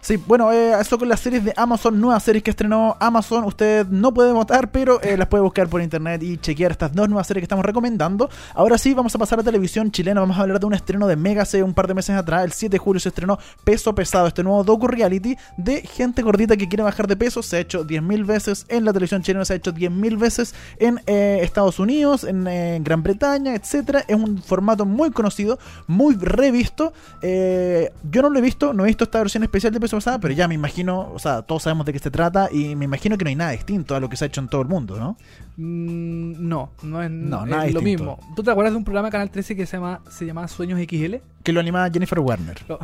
[0.00, 3.44] Sí, bueno, eh, eso con las series de Amazon, nuevas series que estrenó Amazon.
[3.44, 7.08] Usted no puede votar, pero eh, las puede buscar por internet y chequear estas dos
[7.08, 8.30] nuevas series que estamos recomendando.
[8.54, 10.20] Ahora sí, vamos a pasar a televisión chilena.
[10.20, 12.44] Vamos a hablar de un estreno de Mega hace un par de meses atrás.
[12.44, 16.68] El 7 de julio se estrenó Peso Pesado, este nuevo docu-reality de gente gordita que
[16.68, 17.42] quiere bajar de peso.
[17.42, 21.00] Se ha hecho 10.000 veces en la televisión chilena, se ha hecho 10.000 veces en
[21.06, 22.44] eh, Estados Unidos, en
[22.84, 24.04] Gran Bretaña, etcétera.
[24.06, 26.92] Es un formato muy conocido, muy revisto.
[27.20, 30.20] Yo no lo he visto, no he visto esta versión especial de Peso peso pesado,
[30.20, 33.16] pero ya me imagino, o sea, todos sabemos de qué se trata y me imagino
[33.18, 34.98] que no hay nada distinto a lo que se ha hecho en todo el mundo,
[34.98, 35.16] ¿no?
[35.56, 37.82] Mm, no, no es, No, es nada lo distinto.
[37.82, 38.18] mismo.
[38.36, 40.78] ¿Tú te acuerdas de un programa de Canal 13 que se llama se llamaba Sueños
[40.80, 41.16] XL?
[41.42, 42.58] Que lo animaba Jennifer Warner.
[42.68, 42.78] No,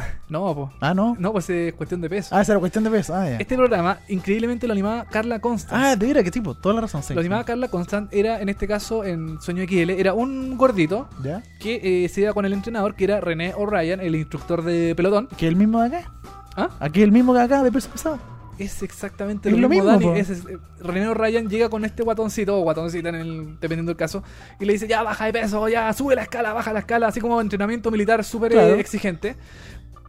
[0.48, 0.68] no, pues.
[0.80, 1.16] Ah, ¿no?
[1.18, 2.34] No, pues es cuestión de peso.
[2.34, 3.14] Ah, esa era cuestión de peso.
[3.14, 3.36] Ah, ya.
[3.36, 5.80] Este programa, increíblemente, lo animaba Carla Constant.
[5.80, 7.14] Ah, de veras, qué tipo, toda la razón, sí.
[7.14, 11.42] lo animaba Carla Constant era, en este caso, en Sueño XL, era un gordito ¿Ya?
[11.60, 15.28] que eh, se iba con el entrenador, que era René O'Ryan, el instructor de pelotón.
[15.36, 16.10] ¿Que el mismo de acá?
[16.56, 16.70] ¿Ah?
[16.80, 18.18] ¿Aquí el mismo que acá de peso pesado?
[18.58, 20.10] Es exactamente Es lo mismo, Dani.
[20.18, 20.44] Es- es-
[20.78, 24.22] René O'Ryan llega con este guatoncito, o guatoncita en el, dependiendo del caso,
[24.60, 27.20] y le dice, ya baja de peso, ya sube la escala, baja la escala, así
[27.20, 28.74] como entrenamiento militar súper eh, Claro.
[28.76, 29.34] exigente.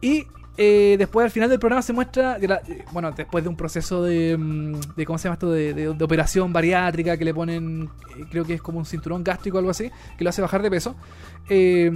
[0.00, 0.26] Y
[0.58, 4.02] eh, después al final del programa se muestra, la- eh, bueno, después de un proceso
[4.02, 5.50] de, mm, de ¿cómo se llama esto?
[5.50, 7.88] De, de- de operación bariátrica que le ponen,
[8.18, 10.62] eh, creo que es como un cinturón gástrico o algo así, que lo hace bajar
[10.62, 10.96] de peso.
[11.48, 11.90] eh,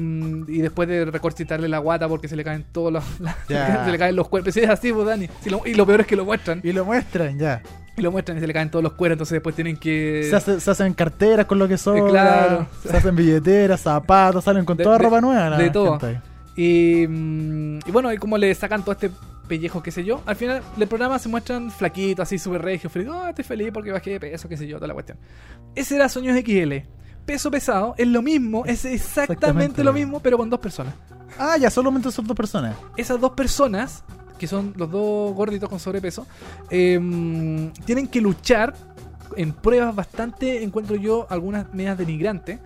[0.46, 3.36] y después de recorchitarle la guata porque se le caen todos los, la-
[3.84, 4.54] se le caen los cuerpos.
[4.54, 5.28] Sí, es así, pues, Dani.
[5.40, 6.60] Sí, lo- y lo peor es que lo muestran.
[6.62, 7.62] Y lo muestran, ya.
[7.96, 10.26] Y lo muestran y se le caen todos los cueros, entonces después tienen que...
[10.30, 12.08] Se, hace- se hacen carteras con lo que son.
[12.08, 12.66] claro.
[12.86, 15.56] Se hacen billeteras, zapatos, salen con De- toda ropa nueva.
[15.58, 15.98] de todo.
[15.98, 16.20] gente.
[16.56, 19.10] Y, mm, y bueno, y como le sacan todo este
[19.50, 23.08] pellejo, qué sé yo, al final del programa se muestran flaquitos, así súper regios, feliz,
[23.08, 25.18] oh, estoy feliz porque bajé de peso, qué sé yo, toda la cuestión.
[25.74, 26.86] Ese era Sueños XL.
[27.26, 30.94] Peso pesado es lo mismo, es exactamente, Exactamente lo mismo, pero con dos personas.
[31.38, 32.76] Ah, ya solamente son dos personas.
[32.96, 34.04] Esas dos personas,
[34.38, 36.26] que son los dos gorditos con sobrepeso,
[36.70, 38.74] em, tienen que luchar
[39.36, 42.60] en pruebas bastante, encuentro yo, algunas medias denigrantes.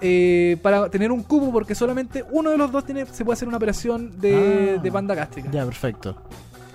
[0.00, 3.48] Eh, para tener un cubo, porque solamente uno de los dos tiene, se puede hacer
[3.48, 4.82] una operación de, Ah.
[4.82, 5.50] de banda gástrica.
[5.50, 6.16] Ya, perfecto.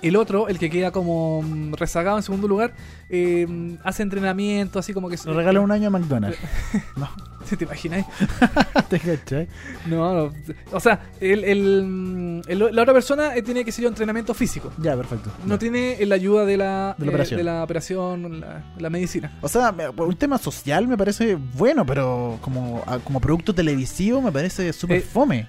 [0.02, 2.74] El otro, el que queda como mm, rezagado en segundo lugar,
[3.10, 5.18] eh, hace entrenamiento, así como que...
[5.26, 6.40] Le regalan un año a McDonald's.
[6.98, 7.08] no,
[7.46, 8.06] ¿Sí ¿Te imagináis?
[8.90, 9.48] te cachai.
[9.88, 10.34] No, no.
[10.72, 14.72] O sea, el, el, el- la otra persona eh, tiene que ser entrenamiento físico.
[14.80, 15.32] Ya, perfecto.
[15.46, 15.60] No Ya.
[15.60, 17.38] tiene la ayuda de la, De la eh, operación.
[17.38, 19.38] de la, operación, la, la medicina.
[19.42, 24.72] O sea, un tema social me parece bueno, pero como, como producto televisivo me parece
[24.74, 25.48] súper Eh, fome.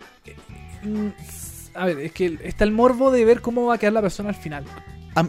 [0.83, 1.09] Mm,
[1.75, 4.29] A ver, es que está el morbo de ver cómo va a quedar la persona
[4.31, 4.65] al final.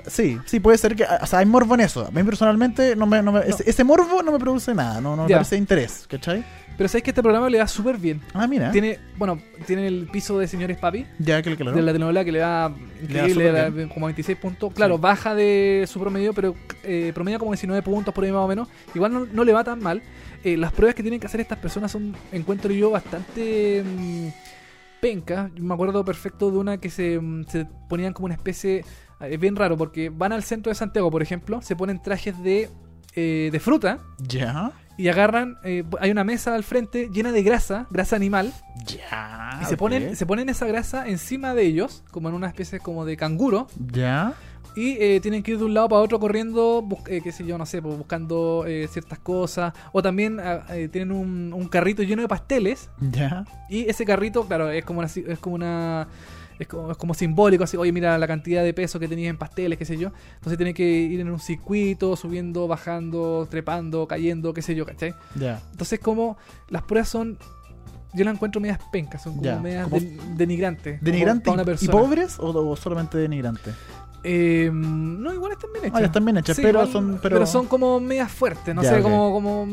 [0.08, 1.04] Sí, sí, puede ser que.
[1.22, 2.06] O sea, hay morbo en eso.
[2.08, 5.16] A mí personalmente, no me, no me- Ese, ese morbo no me produce nada, no,
[5.16, 6.44] no me parece interés, ¿cachai?
[6.78, 8.20] Pero sabes que este programa le da súper bien.
[8.34, 8.72] Ah, mira.
[8.72, 11.06] Tiene, bueno, tiene el piso de señores papi.
[11.20, 11.74] Ya, que claro.
[11.76, 14.74] de la telenovela que le da increíble, le da como 26 puntos.
[14.74, 15.02] Claro, Sí.
[15.02, 18.70] baja de su promedio, pero eh, promedio como 19 puntos por ahí más o menos.
[18.96, 20.02] Igual no, no le va tan mal.
[20.44, 24.28] Eh, las pruebas que tienen que hacer estas personas son, encuentro yo, bastante mm,
[25.04, 25.52] pencas.
[25.54, 28.86] Yo me acuerdo perfecto de una que se, mm, se ponían como una especie...
[29.20, 32.70] Es bien raro porque van al centro de Santiago, por ejemplo, se ponen trajes de,
[33.16, 34.72] eh, de fruta Ya.
[34.98, 38.52] y agarran, eh, hay una mesa al frente llena de grasa, grasa animal,
[38.86, 39.60] Ya.
[39.62, 43.06] y se ponen, se ponen esa grasa encima de ellos, como en una especie como
[43.06, 44.34] de canguro, Ya.
[44.76, 47.58] Y eh, tienen que ir de un lado para otro corriendo, eh, qué sé yo,
[47.58, 49.74] no sé, pues, buscando eh, ciertas cosas.
[49.92, 53.46] O también ah, eh, tienen un, un carrito lleno de pasteles, Ya.
[53.70, 56.08] y ese carrito, claro, es como una, es como una
[56.60, 59.38] es como, es como simbólico, así, oye, mira la cantidad de peso que tenías en
[59.38, 60.12] pasteles, qué sé yo.
[60.36, 65.16] Entonces tienen que ir en un circuito, subiendo, bajando, trepando, cayendo, qué sé yo, ¿cachai?
[65.36, 65.62] Ya.
[65.72, 66.38] Entonces como
[66.70, 67.40] las pruebas son,
[68.14, 70.00] yo las encuentro medias pencas, son como Ya, medias como-
[70.38, 71.00] denigrantes.
[71.00, 73.72] como ¿Denigrante para una y- pobres o, o solamente denigrante?
[74.24, 76.02] Eh, no, igual están bien hechas.
[76.02, 77.20] Ah, están bien hechas, Sí, pero igual- son.
[77.22, 79.32] Pero, son como medias fuertes, no Ya, sé, como...
[79.34, 79.68] como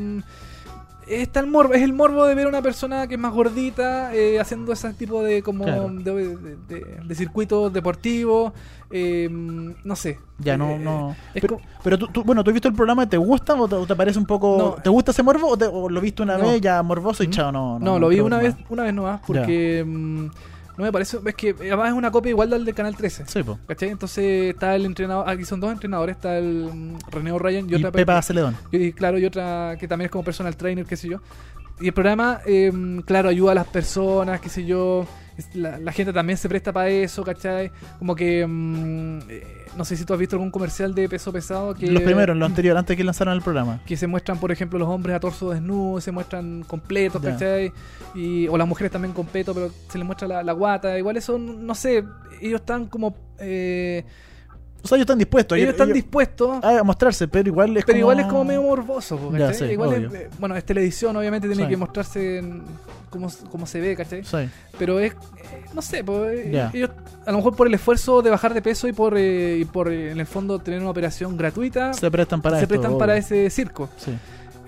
[1.07, 4.15] Está el morbo, es el morbo de ver a una persona que es más gordita
[4.15, 5.89] eh, haciendo ese tipo de como Claro.
[5.91, 8.53] de, de- de- de circuitos deportivos,
[8.93, 10.21] eh, no sé.
[10.39, 10.71] Ya, no.
[10.71, 11.17] Eh, no.
[11.35, 13.09] pero como- pero tú, tú- bueno, ¿tú has visto el programa?
[13.09, 14.57] ¿Te gusta o te, o te parece un poco.
[14.77, 14.83] No.
[14.83, 16.45] ¿Te gusta ese morbo o, te- o lo viste una No.
[16.47, 17.31] vez ya morboso y ¿Mm?
[17.33, 17.51] chao?
[17.51, 20.27] No, No, lo vi una vez, una vez nomás, porque mm,
[20.77, 23.25] no me parece, es que además es una copia igual del del Canal 13.
[23.27, 23.59] Sí, po.
[23.67, 23.91] ¿Cachai?
[23.91, 27.75] Entonces está el entrenador, aquí son dos entrenadores, está el mm, René O'Ryan y Y,
[27.77, 28.57] otra Pepa Celedón.
[28.71, 31.21] Y claro, y otra que también es como personal trainer, qué sé yo.
[31.81, 32.71] Y el programa, eh,
[33.07, 35.07] claro, ayuda a las personas, qué sé yo.
[35.55, 37.71] La, la gente también se presta para eso, ¿cachai?
[37.99, 38.47] Como que.
[38.47, 41.87] mm, eh, no sé si tú has visto algún comercial de peso pesado que.
[41.87, 43.81] Los primeros, los anteriores, antes que lanzaran el programa.
[43.87, 47.31] Que se muestran, por ejemplo, los hombres a torso desnudo, se muestran completos, Ya.
[47.31, 47.73] ¿cachai?
[48.15, 50.99] Y, o las mujeres también completo, pero se les muestra la, la guata.
[50.99, 52.05] Igual eso, no sé,
[52.43, 53.17] ellos están como.
[53.39, 54.05] eh,
[54.83, 55.59] O sea, ellos están dispuestos.
[55.59, 58.01] ellos están dispuestos a mostrarse, pero igual es pero como...
[58.01, 61.69] igual es como medio morboso, Ya, igual es, eh, bueno, es televisión, obviamente tiene Sí.
[61.69, 62.63] que mostrarse en
[63.11, 64.25] cómo, cómo se ve, ¿cachai?
[64.25, 64.49] Sí.
[64.79, 65.17] Pero es, eh,
[65.75, 66.05] no sé,
[66.51, 66.71] Ya.
[66.73, 66.91] ellos
[67.27, 69.93] a lo mejor por el esfuerzo de bajar de peso y por, eh, y por
[69.93, 72.99] en el fondo tener una operación gratuita, Se prestan para se esto, prestan obvio.
[72.99, 73.89] para ese circo.
[73.97, 74.13] Sí.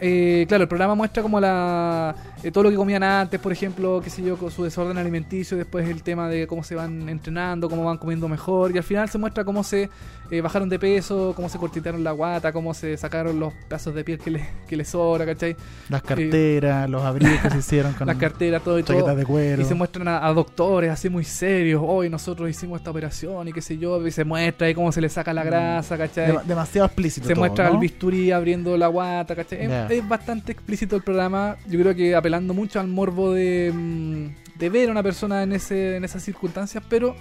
[0.03, 4.01] Eh, claro, el programa muestra como la eh, todo lo que comían antes, por ejemplo,
[4.03, 7.71] qué sé yo, con su desorden alimenticio, después el tema de cómo se van entrenando,
[7.71, 9.89] cómo van comiendo mejor, y al final se muestra cómo se
[10.31, 14.03] eh, bajaron de peso, cómo se cortitaron la guata, cómo se sacaron los pedazos de
[14.03, 15.55] piel que les, que les sobra, ¿cachai?
[15.89, 19.15] Las carteras, los abrigos que se hicieron con Las carteras, todo y todo.
[19.15, 19.63] de cuero.
[19.63, 21.83] Y se muestran a, a doctores así muy serios.
[21.85, 24.05] Hoy nosotros hicimos esta operación y qué sé yo.
[24.07, 26.33] Y se muestra ahí cómo se le saca la grasa, ¿cachai?
[26.33, 27.27] Dema- demasiado explícito.
[27.29, 27.75] se todo, muestra ¿no?
[27.75, 29.69] al bisturí abriendo la guata, ¿cachai?
[29.69, 29.87] Ya.
[29.93, 31.57] Es, bastante explícito el programa.
[31.69, 35.53] Yo creo que apelando mucho al morbo de, mm, de ver a una persona en,
[35.53, 36.83] ese, en esas circunstancias.
[36.89, 37.15] Pero,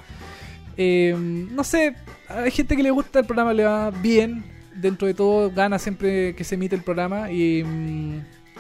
[0.77, 1.95] eh, no sé,
[2.29, 4.43] hay gente que le gusta el programa, le va bien.
[4.75, 7.29] Dentro de todo, gana siempre que se emite el programa.
[7.31, 7.63] Y.
[7.63, 8.15] mm,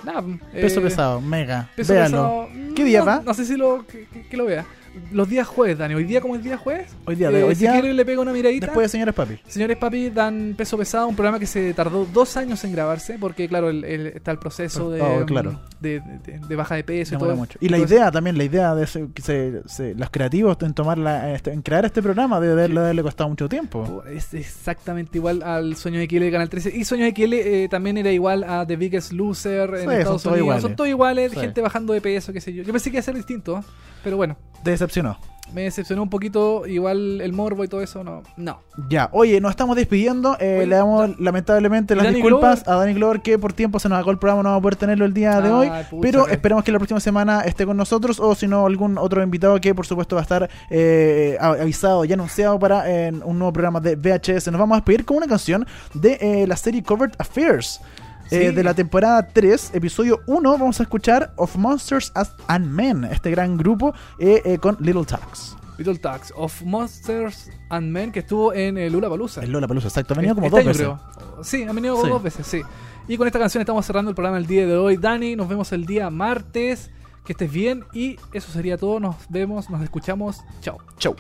[0.05, 0.23] nada.
[0.51, 1.69] Peso eh, pesado, mega.
[1.75, 2.47] Peso Véalo.
[2.51, 3.21] pesado, ¿Qué día no, va?
[3.25, 4.65] No sé si lo, que, que- que lo vea.
[5.11, 5.93] Los días jueves, Dani.
[5.95, 8.21] Hoy día, como es día jueves, Hoy día, de- eh, hoy si día le pega
[8.21, 8.67] una miradita.
[8.67, 9.39] después de Señores Papi.
[9.47, 13.47] Señores papi, dan peso pesado, un programa que se tardó dos años en grabarse, porque
[13.47, 15.59] claro, el- el- está el proceso de, Oh, claro.
[15.79, 17.35] de, de- de baja de peso y todo.
[17.35, 17.57] mucho.
[17.61, 20.97] Y la idea también, la idea de ese- que se, se- los creativos en tomar
[20.97, 24.03] la, este- en crear este programa debe haberle, haberle costado mucho tiempo.
[24.05, 26.75] Es exactamente igual al Sueño de Kiel de Canal 13.
[26.75, 29.93] Y Sueño de Kiel eh, también era igual a The Biggest Loser en Sí, son
[29.93, 30.39] Estados todos Unidos.
[30.39, 30.61] iguales.
[30.61, 31.39] Son todos iguales, Sí.
[31.39, 32.63] gente bajando de peso, qué sé yo.
[32.63, 33.63] Yo pensé que iba a ser distinto,
[34.03, 35.17] pero bueno, Te decepcionó.
[35.53, 36.65] me decepcionó un poquito.
[36.65, 38.23] Igual el morbo y todo eso, no.
[38.37, 38.61] No.
[38.89, 40.37] Ya, oye, nos estamos despidiendo.
[40.39, 42.77] eh, le damos lamentablemente ¿y las Danny disculpas Glover?
[42.77, 44.75] a Dani Glover que por tiempo se nos acabó el programa, no vamos a poder
[44.77, 45.67] tenerlo el día de hoy.
[45.67, 48.97] pucha, pero que- esperamos que la próxima semana esté con nosotros o si no algún
[48.97, 53.37] otro invitado que por supuesto va a estar eh, avisado y anunciado para en un
[53.37, 54.47] nuevo programa de VHS.
[54.51, 57.81] Nos vamos a despedir con una canción de eh, la serie Covered Affairs.
[58.31, 62.11] Eh, de la temporada 3, episodio 1, vamos a escuchar Of Monsters
[62.47, 65.55] and Men, este gran grupo eh, eh, con Little Talks.
[65.77, 69.41] Little Talks of Monsters and Men que estuvo en el Lula Palusa.
[69.41, 70.13] El Lola Palusa, exacto.
[70.13, 71.17] Ha venido como Este dos año, veces.
[71.17, 71.43] creo.
[71.43, 72.11] Sí, han venido como Sí.
[72.11, 72.61] dos veces, sí.
[73.07, 74.97] Y con esta canción estamos cerrando el programa el día de hoy.
[74.97, 76.91] Dani, nos vemos el día martes.
[77.25, 77.83] Que estés bien.
[77.93, 78.99] Y eso sería todo.
[78.99, 80.41] Nos vemos, nos escuchamos.
[80.61, 80.77] Chao.
[80.99, 81.15] Chau.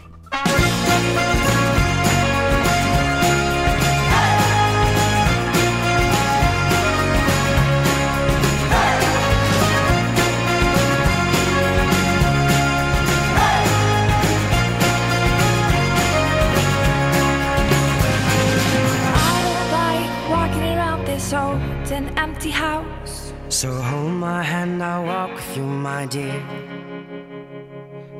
[24.21, 26.39] My hand, I'll walk with you, my dear.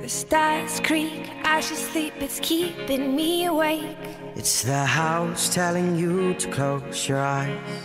[0.02, 3.96] The stars creak as you sleep, it's keeping me awake.
[4.36, 7.80] It's the house telling you to close your eyes.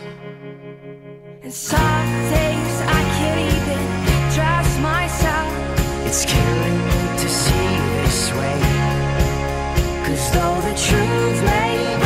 [1.43, 3.83] And some days I can't even
[4.35, 5.53] trust myself.
[6.07, 8.61] It's killing me to see you this way.
[10.07, 12.06] Cause though the truth may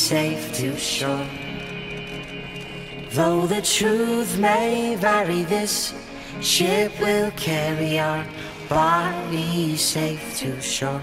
[0.00, 1.26] safe to shore.
[3.10, 5.92] Though the truth may vary, this
[6.40, 8.24] ship will carry our
[8.68, 11.02] bodies safe to shore.